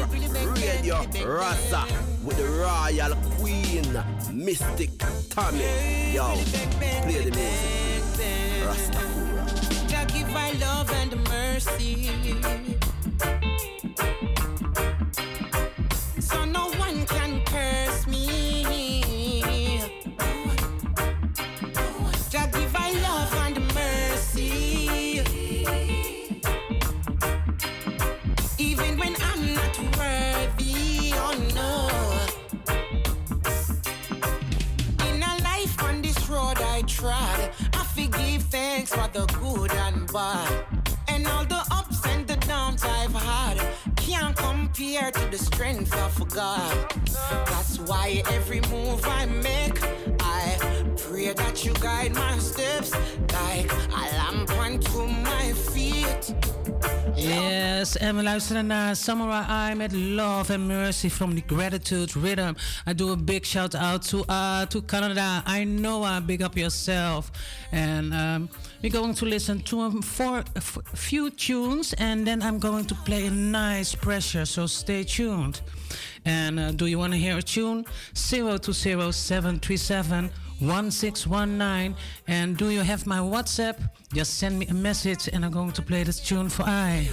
[0.57, 1.87] Radio Rasa
[2.25, 3.87] with the Royal Queen,
[4.33, 4.91] Mystic
[5.31, 6.13] Tommy.
[6.13, 6.35] Yo,
[6.81, 8.67] play the music.
[8.67, 9.91] Rastakura.
[9.93, 12.84] God give my love and mercy.
[44.95, 46.95] Compare to the strength of God.
[47.47, 49.83] That's why every move I make,
[50.21, 50.57] I
[50.97, 52.93] pray that you guide my steps
[53.33, 56.35] like a lamp unto my feet.
[57.17, 62.55] Yes, en we luisteren naar Samory I met Love and Mercy from the Gratitude Rhythm.
[62.87, 65.43] I do a big shout out to uh, to Canada.
[65.47, 67.31] I know I big up yourself.
[67.71, 68.49] And um,
[68.85, 70.03] we're going to listen to a
[70.61, 74.45] few tunes and then I'm going to play a nice pressure.
[74.45, 75.63] So stay tuned.
[76.27, 77.87] And uh, do you want to hear a tune?
[78.13, 80.31] 020737
[80.61, 81.97] 1619.
[82.29, 83.89] And do you have my WhatsApp?
[84.13, 87.09] Just send me a message and I'm going to play this tune for I.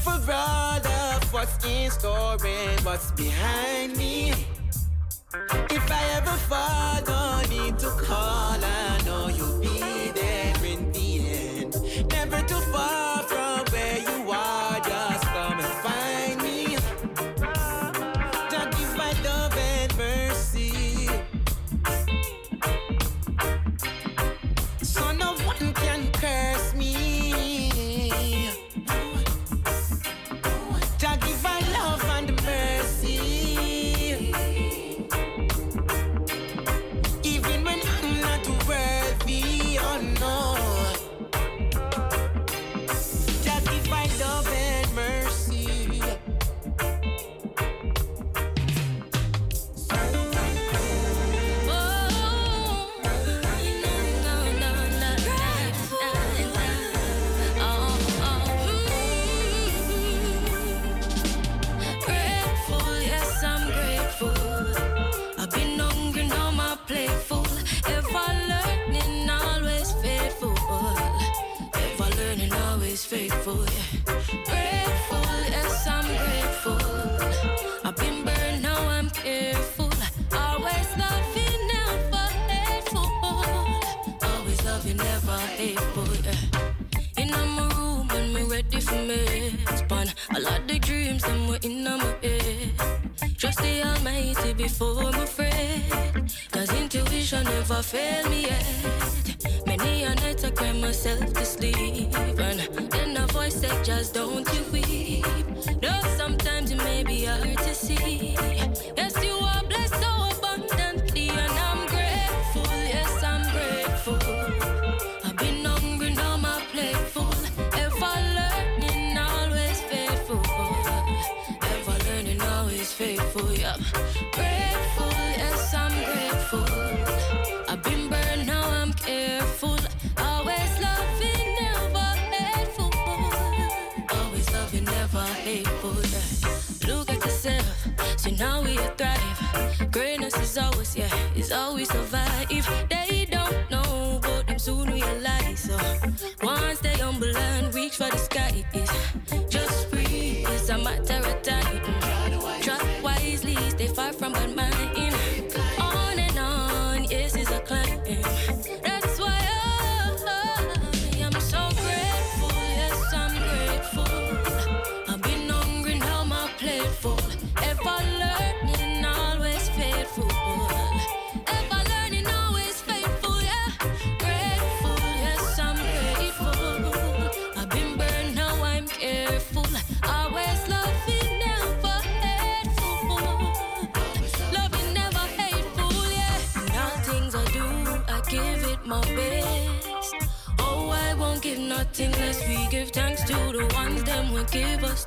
[0.00, 4.32] for brother, what's in store and what's behind me.
[5.70, 8.99] If I ever fall, no need to call on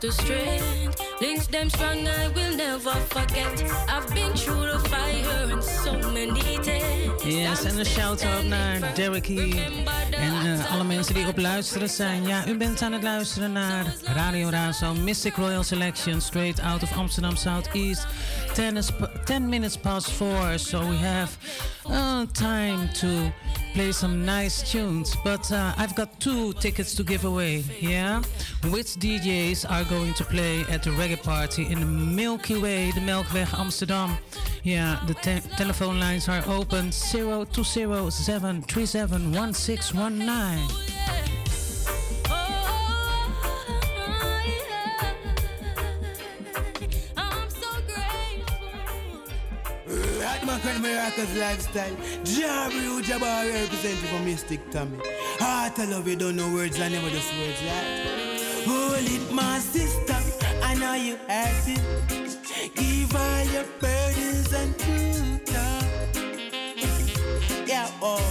[0.04, 0.12] the
[1.50, 3.64] them strong, I will never forget.
[3.88, 4.36] I've been
[4.80, 6.42] fire and so many.
[7.24, 9.54] Yes, en eh, een shout-out naar Derricky
[10.16, 12.28] en alle mensen die op luisteren zijn.
[12.28, 16.98] Ja, u bent aan het luisteren naar Radio Razo, Mystic Royal Selection, straight out of
[16.98, 18.06] Amsterdam Southeast.
[18.56, 18.92] 10, is,
[19.26, 21.36] 10 minutes past 4, so we have
[21.88, 23.34] uh, time to
[23.74, 25.16] play some nice tunes.
[25.24, 28.22] But uh, I've got two tickets to give away, yeah?
[28.66, 33.02] Which DJs are going to play at the reggae party in the Milky Way, the
[33.02, 34.18] Melkweg Amsterdam?
[34.64, 38.62] Yeah, the te telephone lines are open 0207
[50.54, 51.96] Incredible Rockers lifestyle.
[52.24, 55.00] Jabri Jabari representing for Mystic Tommy.
[55.40, 58.64] Heart I love you, don't know words, I never just words, right?
[58.68, 60.16] Hold it, my sister,
[60.62, 61.82] I know you have it.
[62.76, 65.24] Give all your burdens and truth.
[67.68, 68.22] Yeah, oh.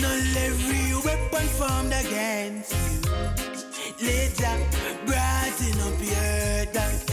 [0.00, 4.06] Not every weapon formed against you.
[4.06, 4.56] Later,
[5.04, 7.11] brighten up your dark.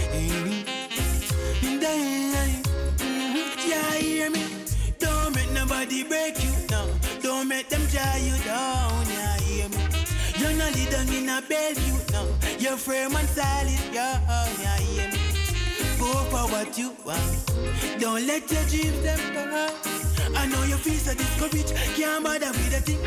[5.79, 6.93] Nobody break you, no.
[7.21, 9.77] Don't make them tie you down, yeah, hear me?
[10.37, 12.27] You're not down in a Bellevue, no.
[12.59, 14.19] You're firm and solid, yeah,
[14.59, 15.17] yeah, hear me?
[15.97, 17.99] Go for what you want.
[17.99, 19.69] Don't let your dreams them go.
[20.35, 22.99] I know you feel so discouraged, can't bother with a thing.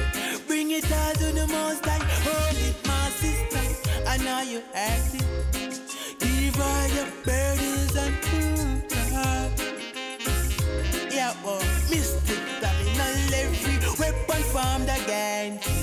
[0.47, 1.99] Bring it all to the most high.
[2.25, 4.09] Hold it, my sister.
[4.09, 5.29] I know you acting.
[6.21, 8.53] Give all your burdens and truth.
[11.13, 11.72] Yeah, oh,
[15.23, 15.82] formed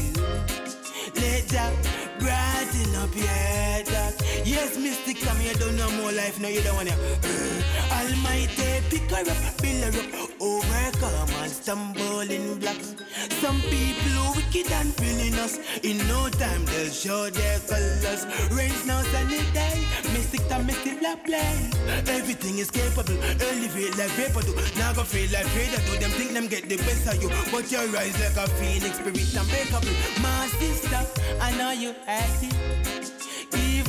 [4.50, 6.90] Yes, Mystic Tommy, you don't know more life, no, you don't wanna.
[6.90, 12.96] Uh, Almighty, pick her up, build her up, overcome and stumble in blocks.
[13.42, 15.60] Some people wicked and feeling us.
[15.84, 18.26] In no time, they'll show their colors.
[18.50, 19.86] Rains now, sunny day.
[20.14, 21.70] Mystic Tommy still a play.
[22.10, 24.56] Everything is capable, elevate like paper do.
[24.82, 26.00] Now go feel like trader do.
[26.02, 29.30] Them think them get the best of you, but you rise like a phoenix, spirit
[29.30, 29.94] unbreakable.
[30.26, 31.06] My sister,
[31.40, 32.99] I know you have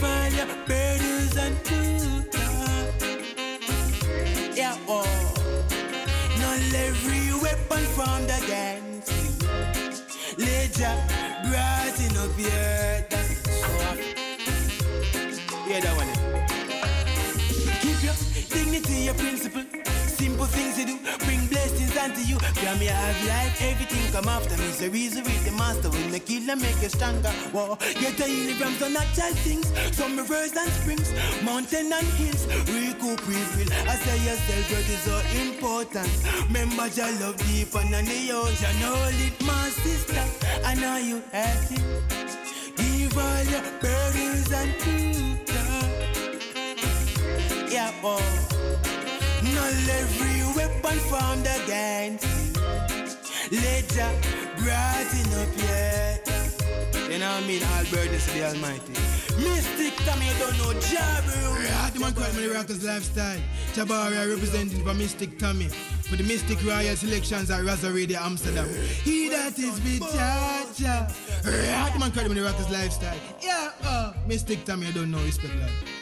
[0.03, 2.35] Your burdens and truth.
[4.57, 5.05] Yeah, oh.
[6.39, 9.49] Not every weapon formed against you.
[10.39, 10.95] Later,
[11.45, 13.09] brighten up your earth.
[15.69, 16.13] Yeah, that one.
[17.83, 18.17] Keep your
[18.49, 19.65] dignity, your principle.
[20.07, 21.40] Simple things you do, bring
[22.01, 22.39] blessings unto you.
[22.39, 24.71] From your have life, everything come after me.
[24.71, 27.31] So reason with the master when the killer make you stronger.
[27.53, 29.67] Whoa, get a healing from some natural things,
[29.97, 31.13] some rivers and springs,
[31.43, 32.47] mountain and hills.
[32.69, 33.73] Recoup, refill.
[33.89, 36.11] I say yourself, God is so important.
[36.49, 38.77] Remember your love deep under the ocean.
[38.83, 40.25] Hold it, my sister.
[40.65, 41.83] I know you have it.
[42.77, 45.21] Give all your burdens and truth.
[47.73, 48.21] Yeah, oh.
[49.43, 52.27] Not every weapon formed against.
[53.51, 54.11] Later,
[54.61, 57.63] brighten up your You know what I mean?
[57.65, 58.93] All burdens to the Almighty.
[59.43, 60.73] Mystic Tommy, you don't know.
[60.91, 63.41] Yeah, the man called me the Rockers Lifestyle.
[63.75, 65.69] Jabari representing for Mystic Tommy.
[66.09, 68.69] For the Mystic Royal selections at Raza Radio Amsterdam.
[69.03, 69.79] He that is.
[70.01, 73.19] Yeah, the man called me the Rockers Lifestyle.
[73.43, 76.00] Yeah, uh, Mystic Tommy, you don't know, respect life.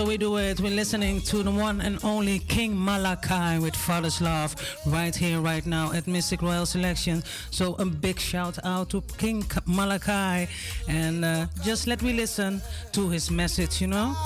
[0.00, 0.58] So we do it.
[0.60, 4.56] We're listening to the one and only King Malachi with Father's Love
[4.86, 7.22] right here, right now at Mystic Royal Selection.
[7.50, 10.50] So a big shout out to King Malachi.
[10.88, 12.62] And uh, just let me listen
[12.92, 14.16] to his message, you know?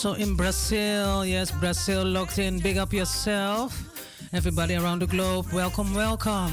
[0.06, 1.24] also in Brazil.
[1.24, 2.60] Yes, Brazil locked in.
[2.60, 3.72] Big up yourself.
[4.34, 6.52] Everybody around the globe, welcome, welcome.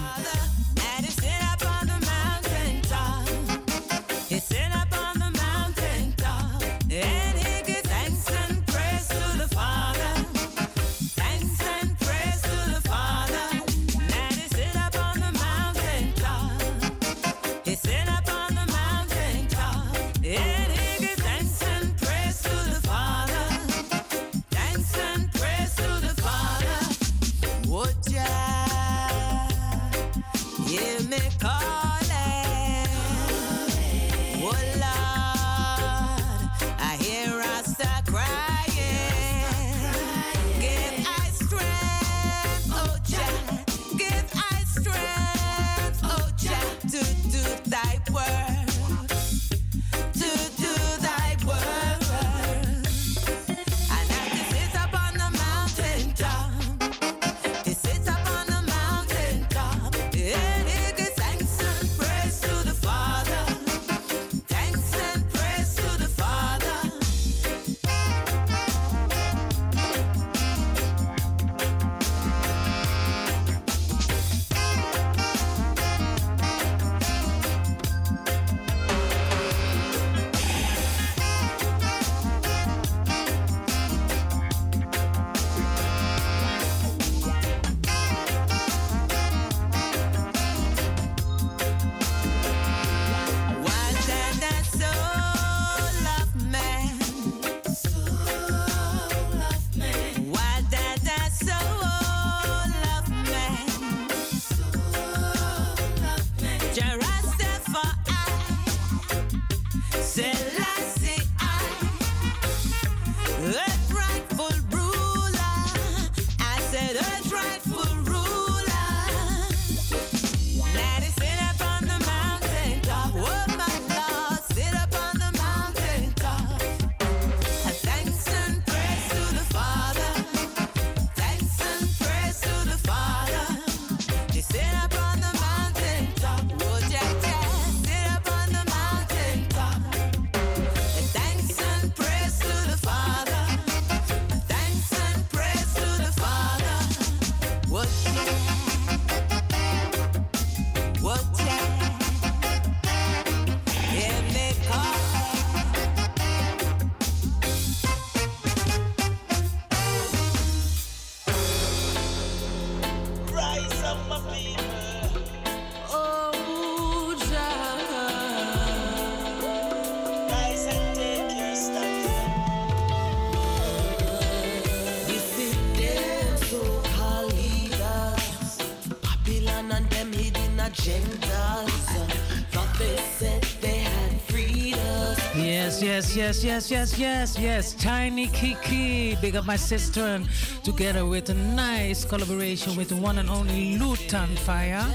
[186.17, 187.75] yes, yes, yes, yes, yes, yes.
[187.75, 190.29] Tiny Kiki, big up my sister, and
[190.63, 194.87] together with a nice collaboration with the one and only Luton Fyah.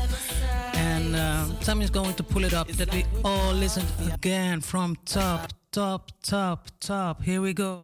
[0.75, 5.51] And uh, Tammy's going to pull it up that we all listen again from top,
[5.71, 7.23] top, top, top.
[7.23, 7.83] Here we go.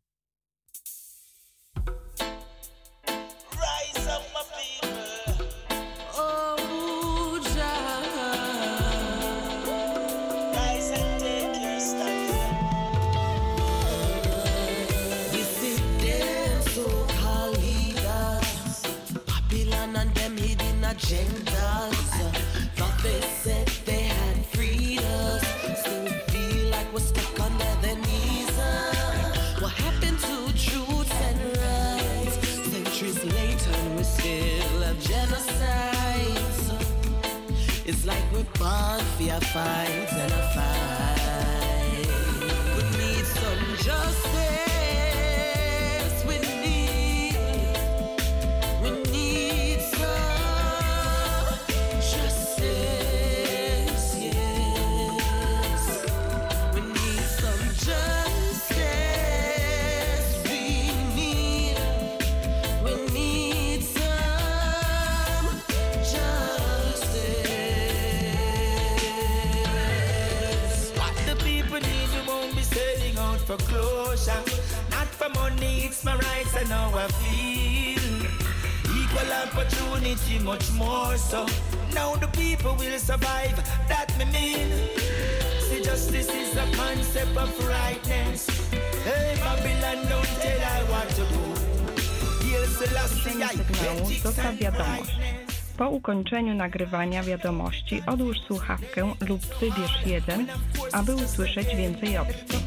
[96.30, 100.48] zakończeniu nagrywania wiadomości odłóż słuchawkę lub wybierz jeden,
[100.92, 102.60] aby usłyszeć więcej opcji.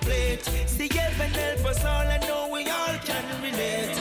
[0.00, 0.44] plate.
[0.66, 3.97] See heaven help us all, I know we all can relate.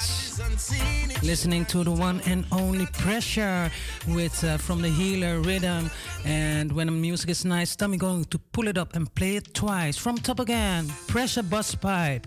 [1.24, 3.72] listening to the one and only Pressure
[4.08, 5.90] with uh, From the Healer Rhythm.
[6.26, 9.54] And when the music is nice, Tommy going to pull it up and play it
[9.54, 9.98] twice.
[9.98, 12.26] From top again, Pressure Busspipe.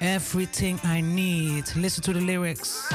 [0.00, 1.64] Everything I need.
[1.76, 2.86] Listen to the lyrics.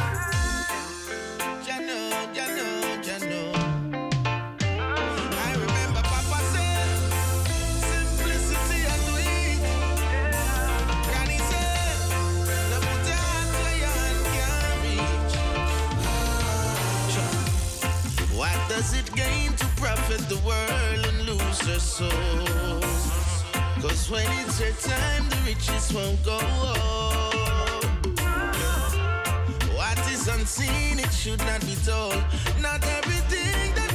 [21.91, 23.43] souls.
[23.81, 27.83] Cause when it's your time, the riches won't go up.
[29.75, 32.23] What is unseen, it should not be told.
[32.61, 33.90] Not everything that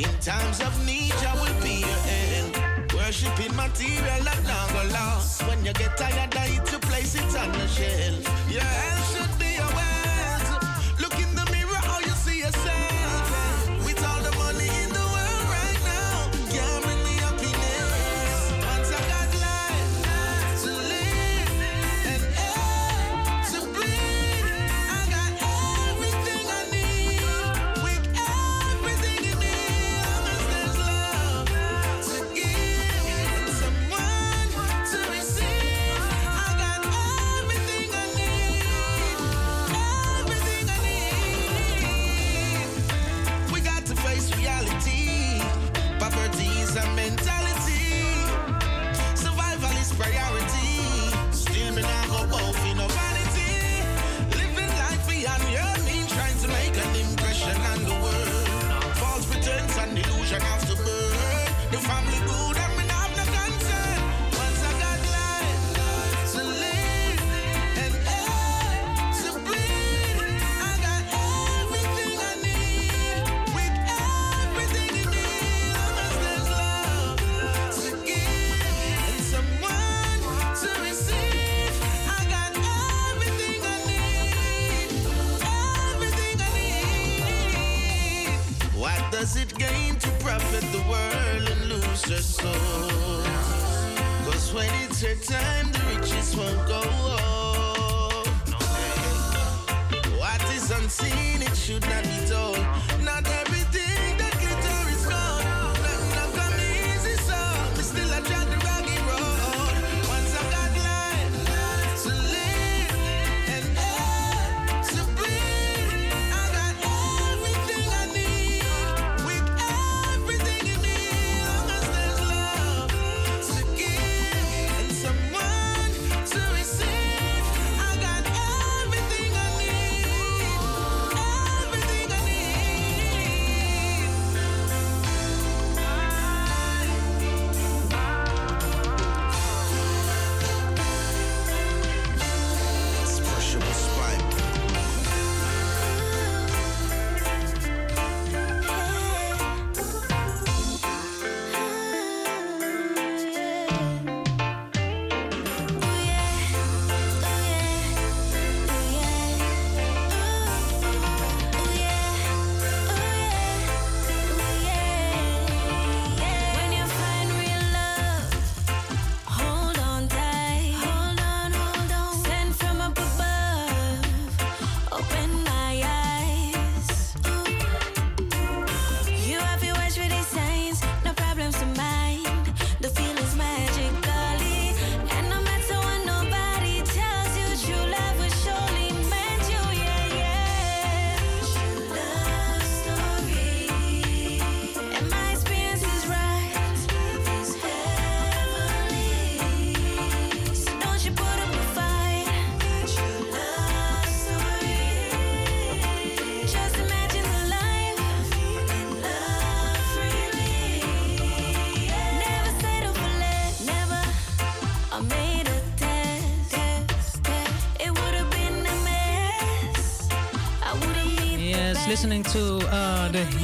[0.00, 2.94] In times of need, I will be your help.
[2.94, 5.46] Worshipping material that not go last.
[5.46, 8.24] When you get tired, I need to place it on the shelf.
[8.50, 9.29] Your help should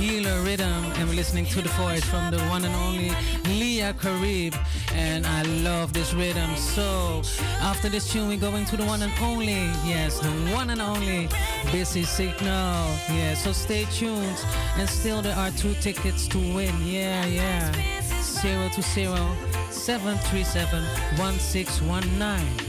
[0.07, 3.11] Healer Rhythm, and we're listening to the voice from the one and only
[3.59, 4.55] Leah Karib.
[4.95, 6.55] And I love this rhythm.
[6.55, 7.23] So
[7.61, 11.29] after this tune, we're going to the one and only, yes, the one and only
[11.73, 12.97] Busy Signal.
[13.11, 14.39] Yeah, so stay tuned.
[14.77, 16.75] And still, there are two tickets to win.
[16.87, 17.73] Yeah, yeah.
[18.43, 18.85] 020
[19.73, 20.85] 737
[21.19, 22.66] 1619.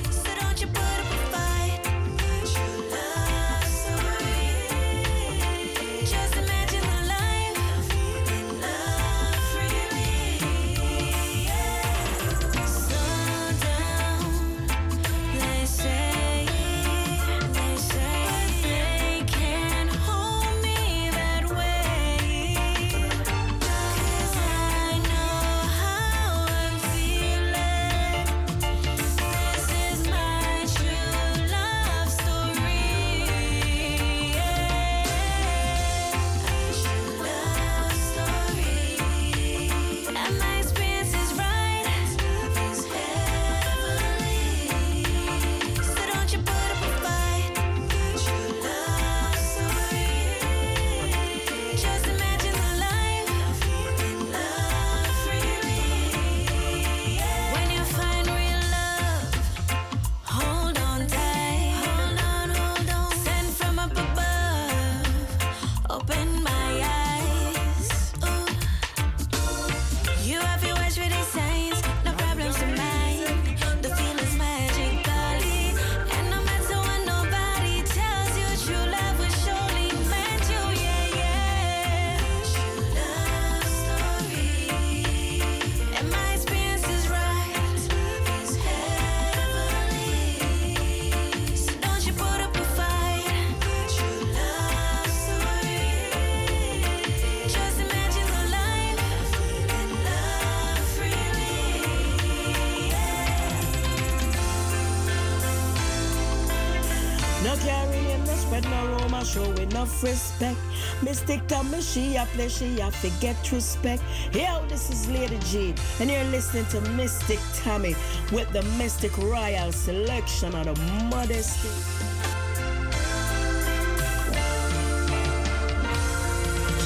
[111.04, 111.42] Mystic
[111.72, 114.02] me she a play, she a forget respect.
[114.34, 117.96] Yo, this is Lady G, and you're listening to Mystic Tommy
[118.32, 121.70] with the Mystic Royal selection of the modesty.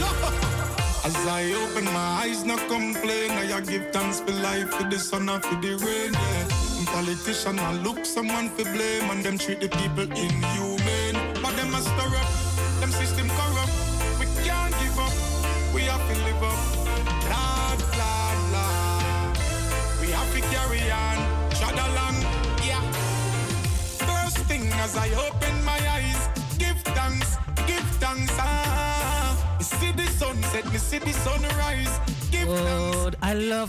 [1.06, 3.32] As I open my eyes, no complain.
[3.32, 6.14] I give thanks for life, for the sun and for the rain.
[6.14, 6.48] Yeah.
[6.92, 10.71] Politician, I look someone for blame, and them treat the people in But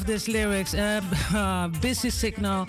[0.09, 0.75] love lyrics.
[0.75, 1.01] Uh,
[1.35, 2.69] uh, busy signal,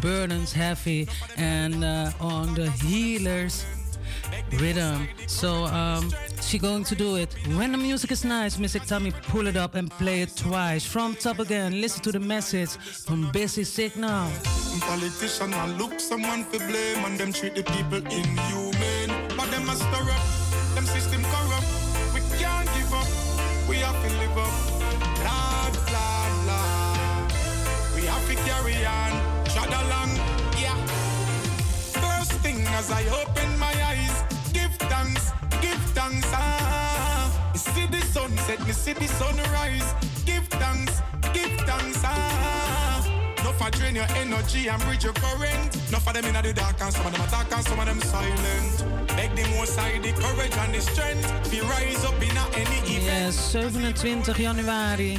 [0.00, 3.64] burdens heavy, and uh, on the healers
[4.58, 5.08] rhythm.
[5.26, 7.34] So um, she going to do it.
[7.56, 10.84] When the music is nice, Mystic Tommy, pull it up and play it twice.
[10.84, 12.70] From top again, listen to the message
[13.06, 14.30] from Busy Signal.
[14.80, 18.69] Politician, I look someone for blame, and them treat the people in But
[32.92, 36.28] I open my eyes, give thanks, give thanks.
[36.32, 39.94] Ah, see the sunset, me see the sunrise.
[40.24, 41.00] Give thanks,
[41.32, 42.00] give thanks.
[42.04, 42.50] Ah,
[43.60, 45.92] for drain your energy and bridge your current.
[45.92, 48.00] No for them in the dark and some of them attack and some of them
[48.00, 48.84] silent.
[49.08, 51.50] Beg the most side the courage and the strength.
[51.50, 53.04] Be rise up in any event.
[53.04, 55.18] Yes, 27 januari.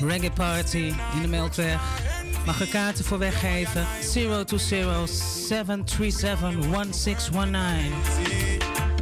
[0.00, 1.80] Reggae Party in de Melkweg.
[2.46, 3.86] Mag er kaarten voor weggeven?
[3.86, 3.88] 020-737-1619.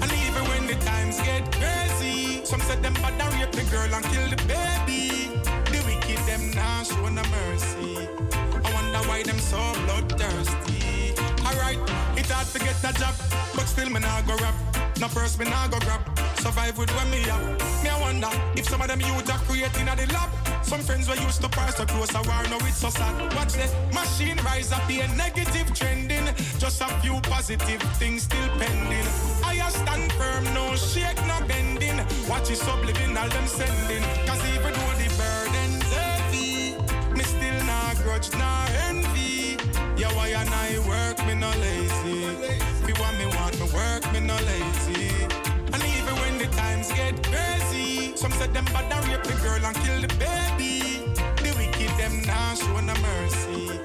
[0.00, 3.94] And even when the times get crazy, some said them bad and rape the girl
[3.94, 5.28] and kill the baby.
[5.64, 8.08] The wicked them now show no mercy.
[8.64, 11.14] I wonder why them so bloodthirsty.
[11.46, 11.78] Alright,
[12.16, 13.14] it hard to get a job,
[13.54, 14.54] but still me nah go rap.
[15.00, 16.00] No first me nah go grab.
[16.38, 17.42] Survive with when me up.
[17.82, 20.43] Me I wonder if some of them youth are creating at the lab.
[20.64, 23.14] Some friends were used to pass so close a war, now it's so sad.
[23.34, 26.26] Watch the machine rise up, a negative trending.
[26.58, 29.06] Just a few positive things still pending.
[29.44, 31.98] I a stand firm, no shake, no bending.
[32.28, 34.02] Watch it subliminal them sending.
[34.26, 36.76] Cause even though the burden's heavy,
[37.12, 39.58] me still not grudge, not envy.
[39.96, 42.03] Yeah, why and I work, me no lazy.
[48.24, 51.04] Some said them bad and rape the girl and kill the baby.
[51.44, 53.78] The wicked them now show no mercy.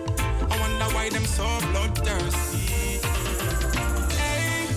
[0.49, 3.03] I wonder why them so bloodthirsty.
[4.15, 4.69] Hey,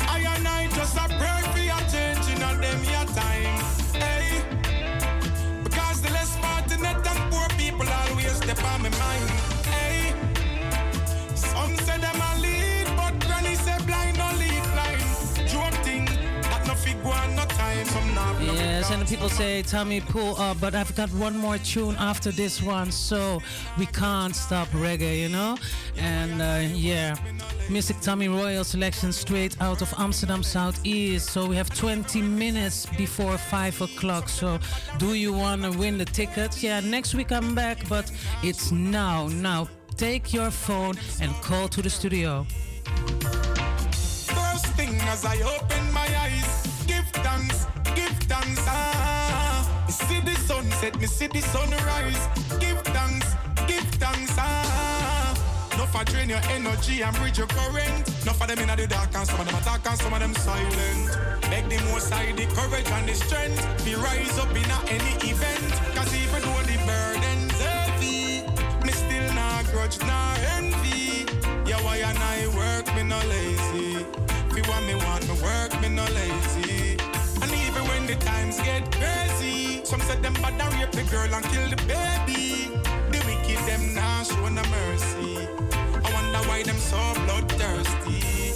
[0.00, 3.56] I and I just a pray for your change in a them your time.
[4.02, 4.42] Hey,
[5.62, 9.49] because the less fortunate and poor people always step on my mind.
[18.92, 22.90] And people say, Tommy, pull up, but I've got one more tune after this one,
[22.90, 23.40] so
[23.78, 25.56] we can't stop reggae, you know?
[25.96, 27.14] And uh, yeah,
[27.68, 31.30] Mystic Tommy Royal selection straight out of Amsterdam Southeast.
[31.30, 34.28] So we have 20 minutes before 5 o'clock.
[34.28, 34.58] So
[34.98, 36.62] do you want to win the tickets?
[36.62, 38.10] Yeah, next week I'm back, but
[38.42, 39.28] it's now.
[39.28, 42.44] Now, take your phone and call to the studio.
[43.92, 46.09] First thing as I open my
[50.80, 52.22] sunset, me see the sunrise.
[52.58, 53.34] Give thanks,
[53.66, 54.34] give thanks.
[54.38, 55.34] Ah,
[55.76, 58.06] no for drain your energy and bridge your current.
[58.24, 60.34] No for them in the dark and some of them attack and some of them
[60.34, 61.18] silent.
[61.42, 63.84] Beg the most side the courage and the strength.
[63.84, 65.72] Be rise up in any event.
[65.94, 68.42] Cause even though the burden's heavy,
[68.84, 71.26] me still not grudge, not envy.
[71.68, 74.06] Yeah, why and I work, me no lazy.
[74.48, 76.96] If you want me, want me work, me no lazy.
[77.42, 79.39] And even when the times get crazy,
[79.90, 82.70] some said them bad and rape the girl and kill the baby.
[83.10, 85.48] The wicked them now show no mercy.
[86.04, 86.96] I wonder why them so
[87.26, 88.54] bloodthirsty.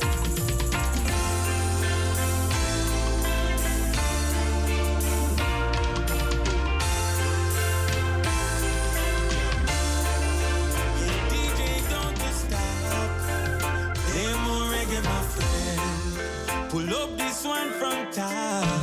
[16.70, 18.73] Pull up this one from top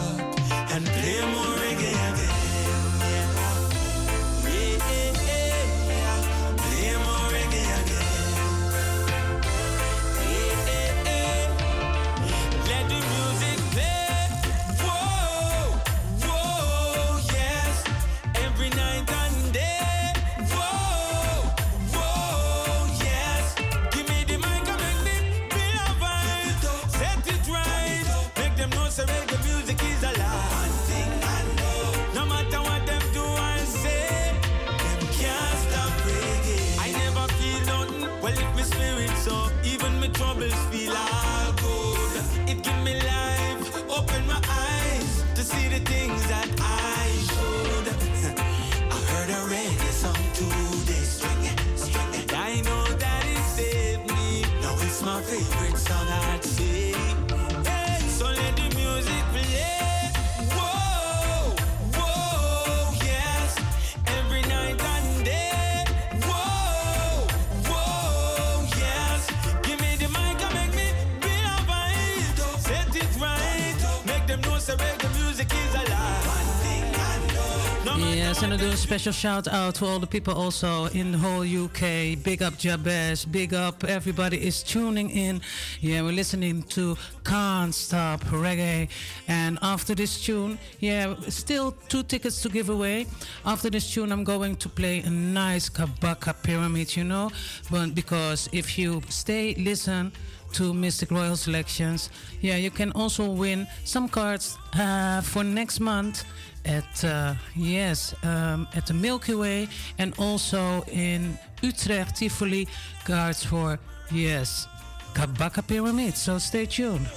[77.97, 81.17] Yes, and I do a special shout out to all the people also in the
[81.17, 82.23] whole UK.
[82.23, 85.41] Big up Jabez, big up everybody is tuning in.
[85.81, 88.89] Yeah, we're listening to Can't Stop Reggae.
[89.27, 93.07] And after this tune, yeah, still two tickets to give away.
[93.45, 97.31] After this tune, I'm going to play a nice Kabaka pyramid, you know.
[97.69, 100.13] But because if you stay, listen
[100.53, 102.09] to Mystic Royal Selections,
[102.41, 106.25] yeah, you can also win some cards uh, for next month
[106.65, 109.67] at uh, yes um, at the Milky Way
[109.97, 112.67] and also in Utrecht Tivoli
[113.05, 113.79] cards for
[114.11, 114.67] yes
[115.13, 116.15] Kabaka Pyramid.
[116.15, 117.07] So stay tuned.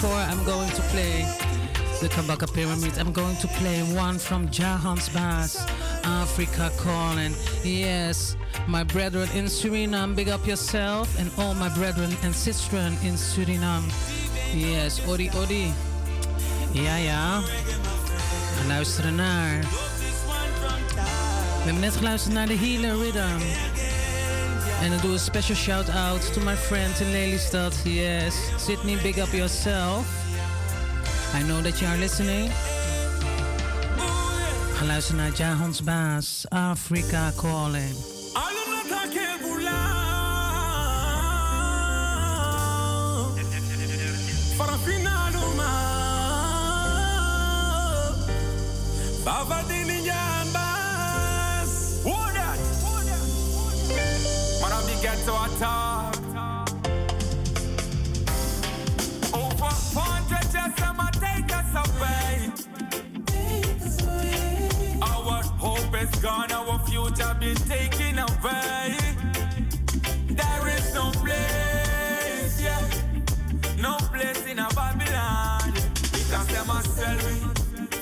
[0.00, 1.26] Before I'm going to play
[2.00, 2.96] the Kabaka Pyramids.
[2.96, 5.58] I'm going to play one from Jahans Bass,
[6.04, 7.34] Africa Calling.
[7.62, 8.34] Yes,
[8.66, 13.84] my brethren in Suriname, big up yourself, and all my brethren and sisters in Suriname.
[14.54, 15.70] Yes, Odi Odi.
[16.72, 17.42] Ja, ja.
[18.60, 19.60] En luisteren naar.
[19.60, 19.66] We
[21.64, 23.69] hebben net geluisterd naar de Healer Rhythm.
[24.80, 27.74] En dan doe een special shout out to my friend in Lelystad.
[27.84, 30.06] Yes, Sydney, big up yourself.
[31.34, 32.50] I know that you are listening.
[34.74, 37.96] Ga luisteren naar Jahans Baas, Africa Calling.
[49.24, 49.89] Baba dini
[66.00, 68.96] is gone, our future been taken away.
[70.28, 72.80] There is no place, yeah,
[73.78, 75.72] no place in a Babylon.
[76.12, 77.36] Because them a sell we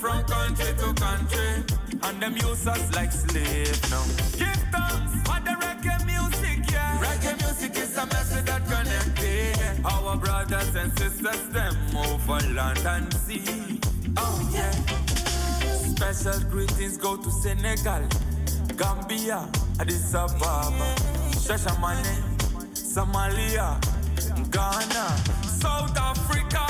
[0.01, 1.65] from country to country,
[2.05, 4.05] and them use us like slave now.
[4.39, 6.99] Give thanks for the reggae music, yeah.
[7.01, 13.13] Reggae music is a message that connected our brothers and sisters, them over land and
[13.15, 13.81] sea.
[14.17, 15.08] Oh yeah.
[15.99, 18.07] Special greetings go to Senegal,
[18.77, 19.49] Gambia,
[19.81, 20.95] Addis Ababa,
[21.35, 22.23] Shashamane,
[22.73, 23.75] Somalia,
[24.53, 25.07] Ghana,
[25.43, 26.65] South Africa.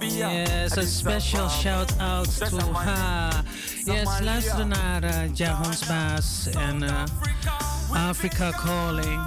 [0.00, 3.42] Yes, a special shout out to ha.
[3.84, 9.20] Yes, luister naar uh, Jahons Baas en uh, Africa Calling.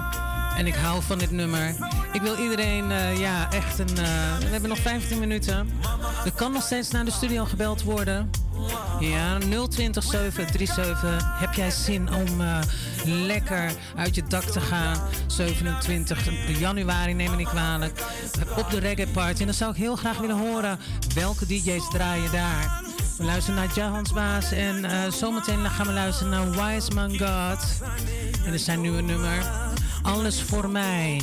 [0.56, 1.74] En ik hou van dit nummer.
[2.12, 3.94] Ik wil iedereen, uh, ja, echt een.
[3.94, 5.70] we hebben nog 15 minuten.
[6.24, 8.30] Er kan nog steeds naar de studio gebeld worden.
[9.00, 11.40] Ja, 020 737.
[11.40, 12.58] Heb jij zin om uh,
[13.04, 14.98] lekker uit je dak te gaan?
[15.30, 18.02] 27 januari neem ik kwalijk.
[18.56, 19.40] Op de reggae party.
[19.40, 20.78] En dan zou ik heel graag willen horen
[21.14, 22.82] welke DJ's draaien daar.
[23.18, 27.80] We luisteren naar Jahans Baas en uh, zometeen gaan we luisteren naar Wise Man God.
[28.44, 29.44] En er zijn nieuwe nummer.
[30.02, 31.20] Alles voor mij.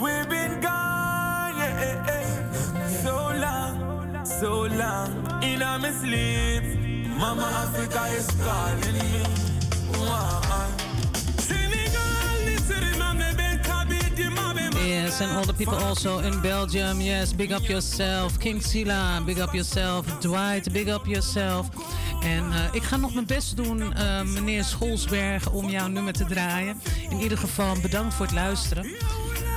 [0.00, 5.42] We've been gone, yeah, eh, eh, so long, so long.
[5.42, 6.64] In a sleep,
[7.18, 9.38] Mama Africa is calling me.
[14.88, 17.00] Yes, and all the people also in Belgium.
[17.00, 18.38] Yes, big up yourself.
[18.38, 20.06] King Sila, big up yourself.
[20.20, 21.68] Dwight, big up yourself.
[22.22, 26.24] En eh, ik ga nog mijn best doen, eh, meneer Scholsberg, om jouw nummer te
[26.24, 26.80] draaien.
[27.10, 28.86] In ieder geval bedankt voor het luisteren.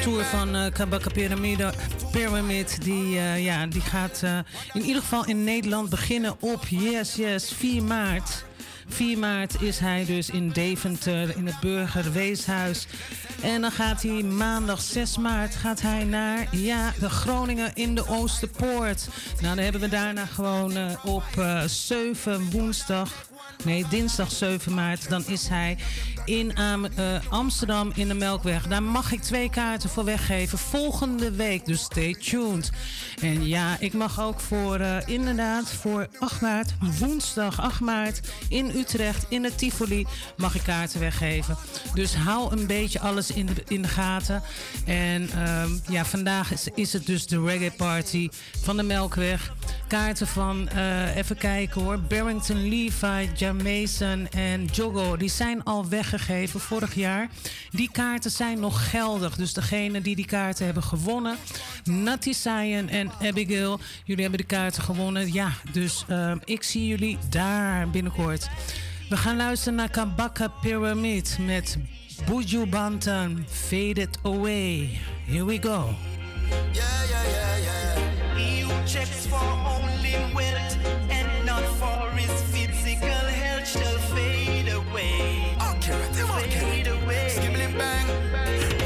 [0.02, 1.72] tour van eh Kabaka Pyramide,
[2.12, 4.38] Pyramid, die, eh, ja, die gaat eh,
[4.72, 8.44] in ieder geval in Nederland beginnen op, yes, yes, 4 maart.
[8.88, 12.86] 4 maart is hij dus in Deventer in het Burgerweeshuis.
[13.42, 18.08] En dan gaat hij maandag 6 maart gaat hij naar ja, de Groningen in de
[18.08, 19.08] Oosterpoort.
[19.40, 23.30] Nou, dan hebben we daarna gewoon op eh 7 woensdag
[23.64, 25.08] Nee, dinsdag 7 maart.
[25.08, 25.76] Dan is hij
[26.24, 28.66] in Am- eh, Amsterdam in de Melkweg.
[28.66, 30.58] Daar mag ik twee kaarten voor weggeven.
[30.58, 32.70] Volgende week, dus stay tuned.
[33.20, 38.70] En ja, ik mag ook voor eh, inderdaad voor 8 maart, woensdag 8 maart in
[38.76, 40.06] Utrecht in het Tivoli
[40.36, 41.56] mag ik kaarten weggeven.
[41.94, 44.42] Dus hou een beetje alles in de, in de gaten.
[44.86, 48.28] En ehm, ja, vandaag is, is het dus de reggae party
[48.62, 49.52] van de Melkweg.
[49.92, 55.16] Kaarten van, eh, even kijken hoor, Barrington Levi, Jamason en Jogo.
[55.16, 57.28] Die zijn al weggegeven vorig jaar.
[57.70, 59.36] Die kaarten zijn nog geldig.
[59.36, 61.36] Dus degene die die kaarten hebben gewonnen,
[61.84, 65.32] Natty Sion en Abigail, jullie hebben de kaarten gewonnen.
[65.32, 68.48] Ja, dus ehm, ik zie jullie daar binnenkort.
[69.08, 71.76] We gaan luisteren naar Kabaka Pyramid met
[72.26, 74.98] Buju Bantan, Faded Away.
[75.26, 75.94] Here we go.
[78.42, 80.76] You checks for only wealth
[81.10, 85.56] and not for his physical health shall fade away.
[85.82, 87.28] Fade away.
[87.28, 88.06] Skibbling bang.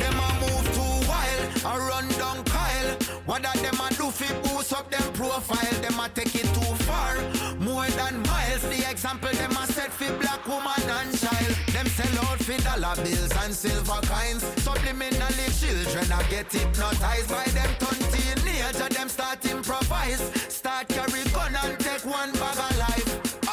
[0.00, 2.90] Them a move too wild, a run down Kyle.
[3.26, 5.80] What that them a do fi boost up them profile?
[5.82, 7.16] Them a take it too far,
[7.58, 8.62] more than miles.
[8.62, 11.54] The example them a set fi black woman and child.
[11.74, 14.42] Them sell out fi dollar bills and silver coins.
[14.64, 18.88] Subliminally children a get hypnotized by them turn teenager.
[18.88, 23.08] Them start improvise, start carry gun and take one bag of life.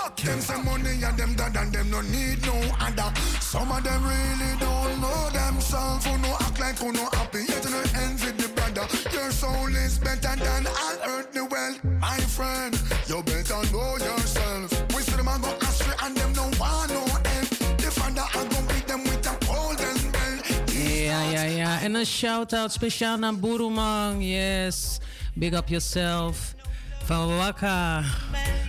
[0.05, 0.27] Okay.
[0.29, 3.11] Them say money and them dada and them no need no other.
[3.39, 6.05] Some of them really don't know themselves.
[6.05, 8.85] Who no act like who no happy, yet no envy the brother.
[9.11, 12.79] Your soul is better than all earthly wealth, my friend.
[13.07, 14.69] You better know yourself.
[14.95, 17.49] We see them a go astray and them no want no help.
[17.81, 20.73] The father a go beat them with a golden belt.
[20.73, 21.81] Ja, ja, ja.
[21.81, 24.23] En een shout-out speciaal naar Boeroemang.
[24.23, 24.99] Yes.
[25.33, 26.55] Big up yourself.
[27.03, 28.03] Van Waka.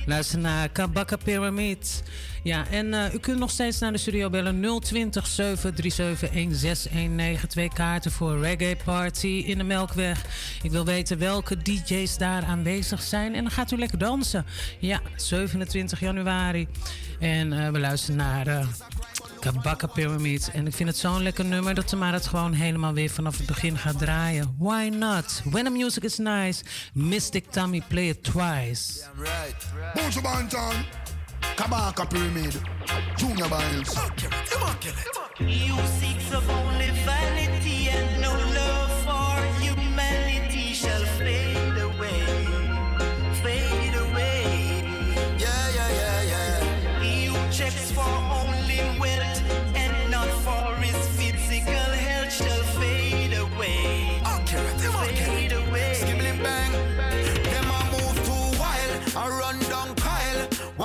[0.06, 2.02] Luister naar Kabaka Pyramid.
[2.42, 7.48] Ja, en eh, u kunt nog steeds naar de studio bellen 020 737 1619.
[7.48, 10.24] Twee kaarten voor Reggae Party in de Melkweg.
[10.62, 13.34] Ik wil weten welke DJ's daar aanwezig zijn.
[13.34, 14.46] En dan gaat u lekker dansen.
[14.78, 16.68] Ja, 27 januari.
[17.20, 18.66] En eh, we luisteren naar eh
[19.44, 20.50] Kabaka Pyramid.
[20.52, 23.36] En ik vind het zo'n lekker nummer dat ze maar het gewoon helemaal weer vanaf
[23.36, 24.54] het begin gaat draaien.
[24.58, 25.42] Why not?
[25.44, 26.64] When the music is nice,
[26.94, 29.02] Mystic Tommy play it twice.
[29.16, 29.66] Right.
[29.94, 30.74] Bounce Banton.
[31.54, 32.60] Kabaka Pyramid.
[33.16, 33.94] Junior Biles.
[35.38, 38.93] You seek of only vanity and no love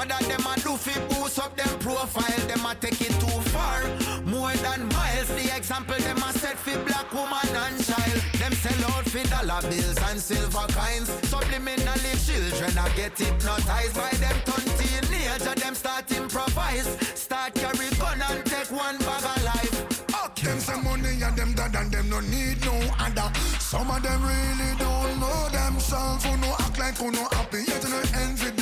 [0.10, 2.48] that them a do fi boost up them profile?
[2.48, 3.82] Them a take it too far,
[4.26, 5.30] more than miles.
[5.30, 8.20] The example them a set fi black woman and child.
[8.42, 11.10] Them sell out fi dollar bills and silver coins.
[11.32, 15.56] Subliminally children a get hypnotized by them turn teenager.
[15.56, 20.06] Them start improvise, start carry gun and take one bag of life.
[20.44, 23.30] Them say money and them dad and them no need no other.
[23.60, 26.24] Some of them really don't know themselves.
[26.24, 28.59] Who no act like who no happy, yet no envy.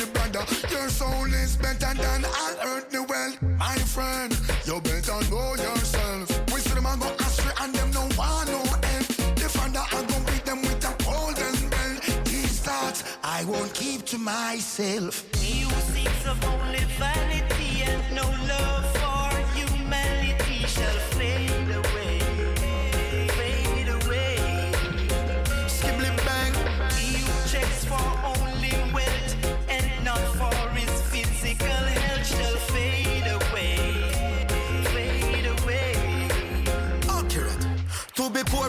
[0.70, 4.30] Your soul is better than all earthly wealth, my friend.
[4.64, 6.52] You better know yourself.
[6.52, 9.06] We see them a go astray and them no want no help.
[9.40, 12.22] The father a go beat them with a golden bell.
[12.24, 15.24] These thoughts I won't keep to myself.
[15.34, 20.98] Who seeks of only vanity and no love for humanity shall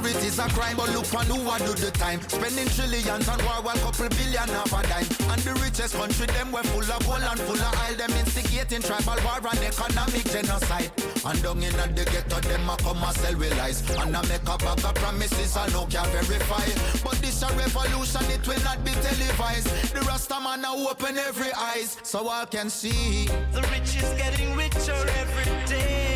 [0.10, 2.20] Is a crime, but look on who a do the time.
[2.28, 5.08] Spending trillions on war, one couple billion half a dime.
[5.32, 7.96] And the richest country, them were full of gold and full of oil.
[7.96, 10.92] Them instigating tribal war and economic genocide.
[11.24, 13.80] And down in the ghetto, them a come and sell with lies.
[13.96, 16.68] And a make a bag of promises I no can verify.
[17.00, 19.72] But this a revolution, it will not be televised.
[19.96, 23.26] The Rasta man a open every eyes, so all can see.
[23.56, 26.09] The rich is getting richer every day.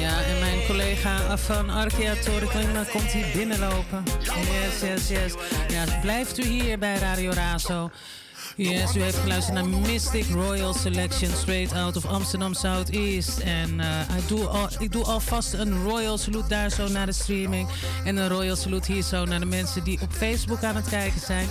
[0.00, 4.02] Ja, en mijn collega van Arkia Toriklinga komt hier binnenlopen.
[4.22, 5.34] Yes, yes, yes.
[5.68, 7.90] Ja, blijft u hier bij Radio Razo.
[8.60, 13.38] Yes, u heeft geluisterd naar Mystic Royal Selection straight out of Amsterdam Southeast.
[13.38, 14.16] En eh,
[14.78, 17.68] ik, doe alvast een Royal Salute daar zo naar de streaming.
[18.04, 21.20] En een Royal Salute hier zo naar de mensen die op Facebook aan het kijken
[21.20, 21.48] zijn.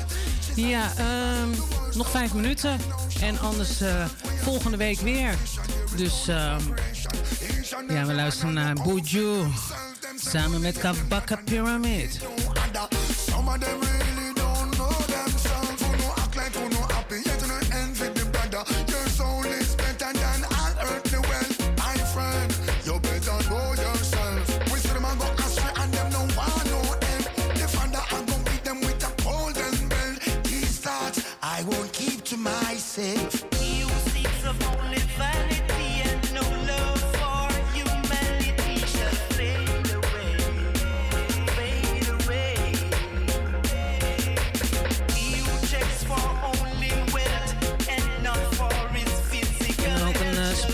[0.56, 1.49] Ja, ehm,
[1.98, 2.77] nog vijf minuten.
[3.22, 4.06] En anders eh,
[4.41, 5.36] volgende week weer.
[5.95, 6.61] Dus ehm,
[7.88, 9.48] ja, we luisteren naar Buju.
[10.15, 12.19] Samen met Kabaka Pyramid.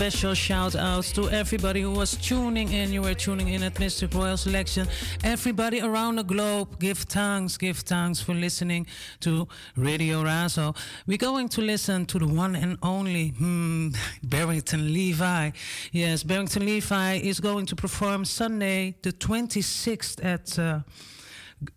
[0.06, 2.92] Special shout outs to everybody who was tuning in.
[2.92, 4.86] You were tuning in at Mystic Royal Selection.
[5.24, 8.86] Everybody around the globe, give thanks, give thanks for listening
[9.18, 10.76] to Radio Razo.
[11.08, 13.88] We're going to listen to the one and only hmm,
[14.22, 15.52] Barrington Levy.
[15.90, 20.56] Yes, Barrington Levy is going to perform Sunday, the 26th at...
[20.56, 20.80] Uh,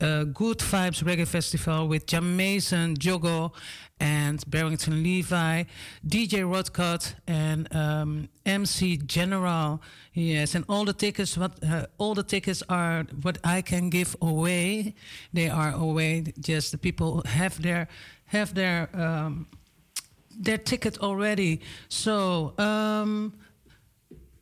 [0.01, 3.53] uh, Good Vibes Reggae Festival with Jam Mason, Jogo,
[3.99, 5.63] and Barrington Levi,
[6.07, 9.81] DJ Rodcott, and um, MC General.
[10.13, 14.15] Yes, and all the tickets, what uh, all the tickets are, what I can give
[14.21, 14.95] away,
[15.33, 16.23] they are away.
[16.39, 17.87] Just the people have their
[18.25, 19.47] have their um,
[20.39, 21.61] their ticket already.
[21.87, 23.33] So um,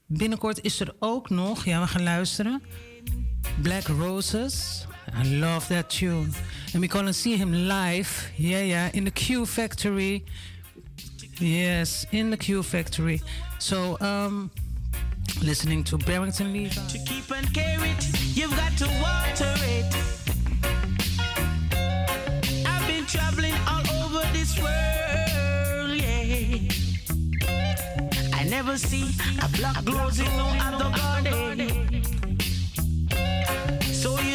[0.07, 2.61] binnenkort is er ook nog, ja, we gaan luisteren.
[3.61, 4.85] Black Roses.
[5.16, 6.34] I love that tune.
[6.74, 8.32] And we're gonna see him live.
[8.38, 10.26] Yeah, yeah, in the Q Factory.
[11.40, 13.22] Yes, in the Q Factory.
[13.60, 14.52] So, um,
[15.44, 16.70] listening to Barrington Levy.
[16.70, 19.96] To keep and carry it, you've got to water it.
[22.66, 26.70] I've been traveling all over this world, yeah.
[28.34, 29.10] I never see
[29.42, 29.48] a
[30.92, 31.97] garden.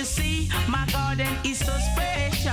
[0.05, 2.53] See, my garden is so special.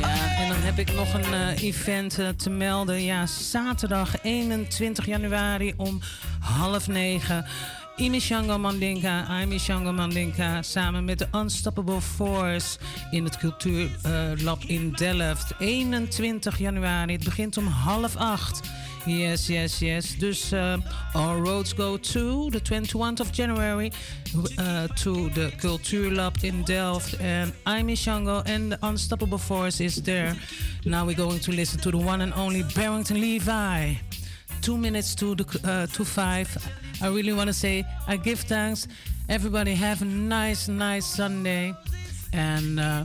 [0.00, 3.02] Ja, en dan heb ik nog een eh, event eh, te melden.
[3.02, 6.00] Ja, zaterdag 21 januari om
[6.40, 7.46] half negen.
[7.96, 12.78] Imishango Mandinka, Imishango Mandinka, samen met de Unstoppable Force
[13.10, 15.54] in het Cultuurlab in Delft.
[15.58, 18.60] 21 januari, het begint om half acht.
[19.06, 20.14] Yes, yes, yes.
[20.18, 20.76] Dus uh,
[21.14, 23.90] all roads go to the 21st of January
[24.58, 27.20] uh, to the Cultuurlab in Delft.
[27.20, 30.36] And I'm Shango and the Unstoppable Force is there.
[30.84, 33.98] Now we're going to listen to the one and only Barrington Levy.
[34.60, 36.48] Two minutes to the uh, to five.
[37.02, 38.86] I really want to say I give thanks.
[39.28, 41.74] Everybody have a nice, nice Sunday,
[42.32, 43.04] and uh,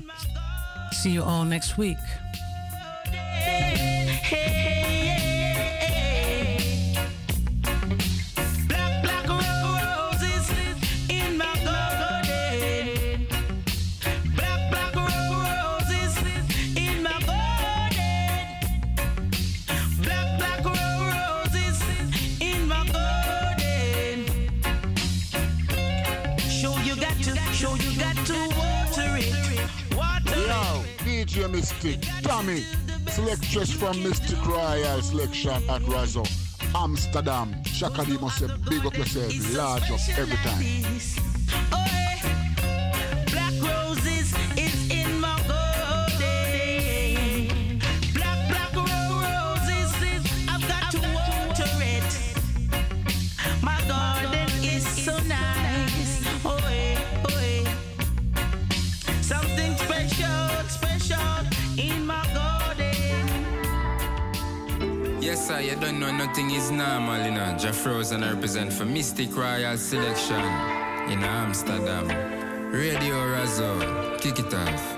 [0.92, 1.98] see you all next week.
[3.10, 4.77] Black,
[31.58, 32.64] Mystic, Tommy,
[33.08, 36.24] selectress from Mystic Royal Selection at Razo,
[36.76, 37.64] Amsterdam.
[37.64, 41.27] Shaka D must say, big up yourself, large up every time.
[65.60, 67.58] Yes, you don't know nothing is normal, you know.
[67.58, 70.36] Jeff Rose and I represent for Mystic Royal Selection
[71.10, 72.08] in Amsterdam.
[72.72, 74.98] Radio Razo, kick it off.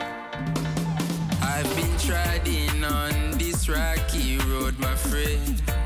[1.41, 5.78] I've been treading on this rocky road, my friend.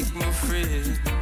[0.00, 1.19] Me, stick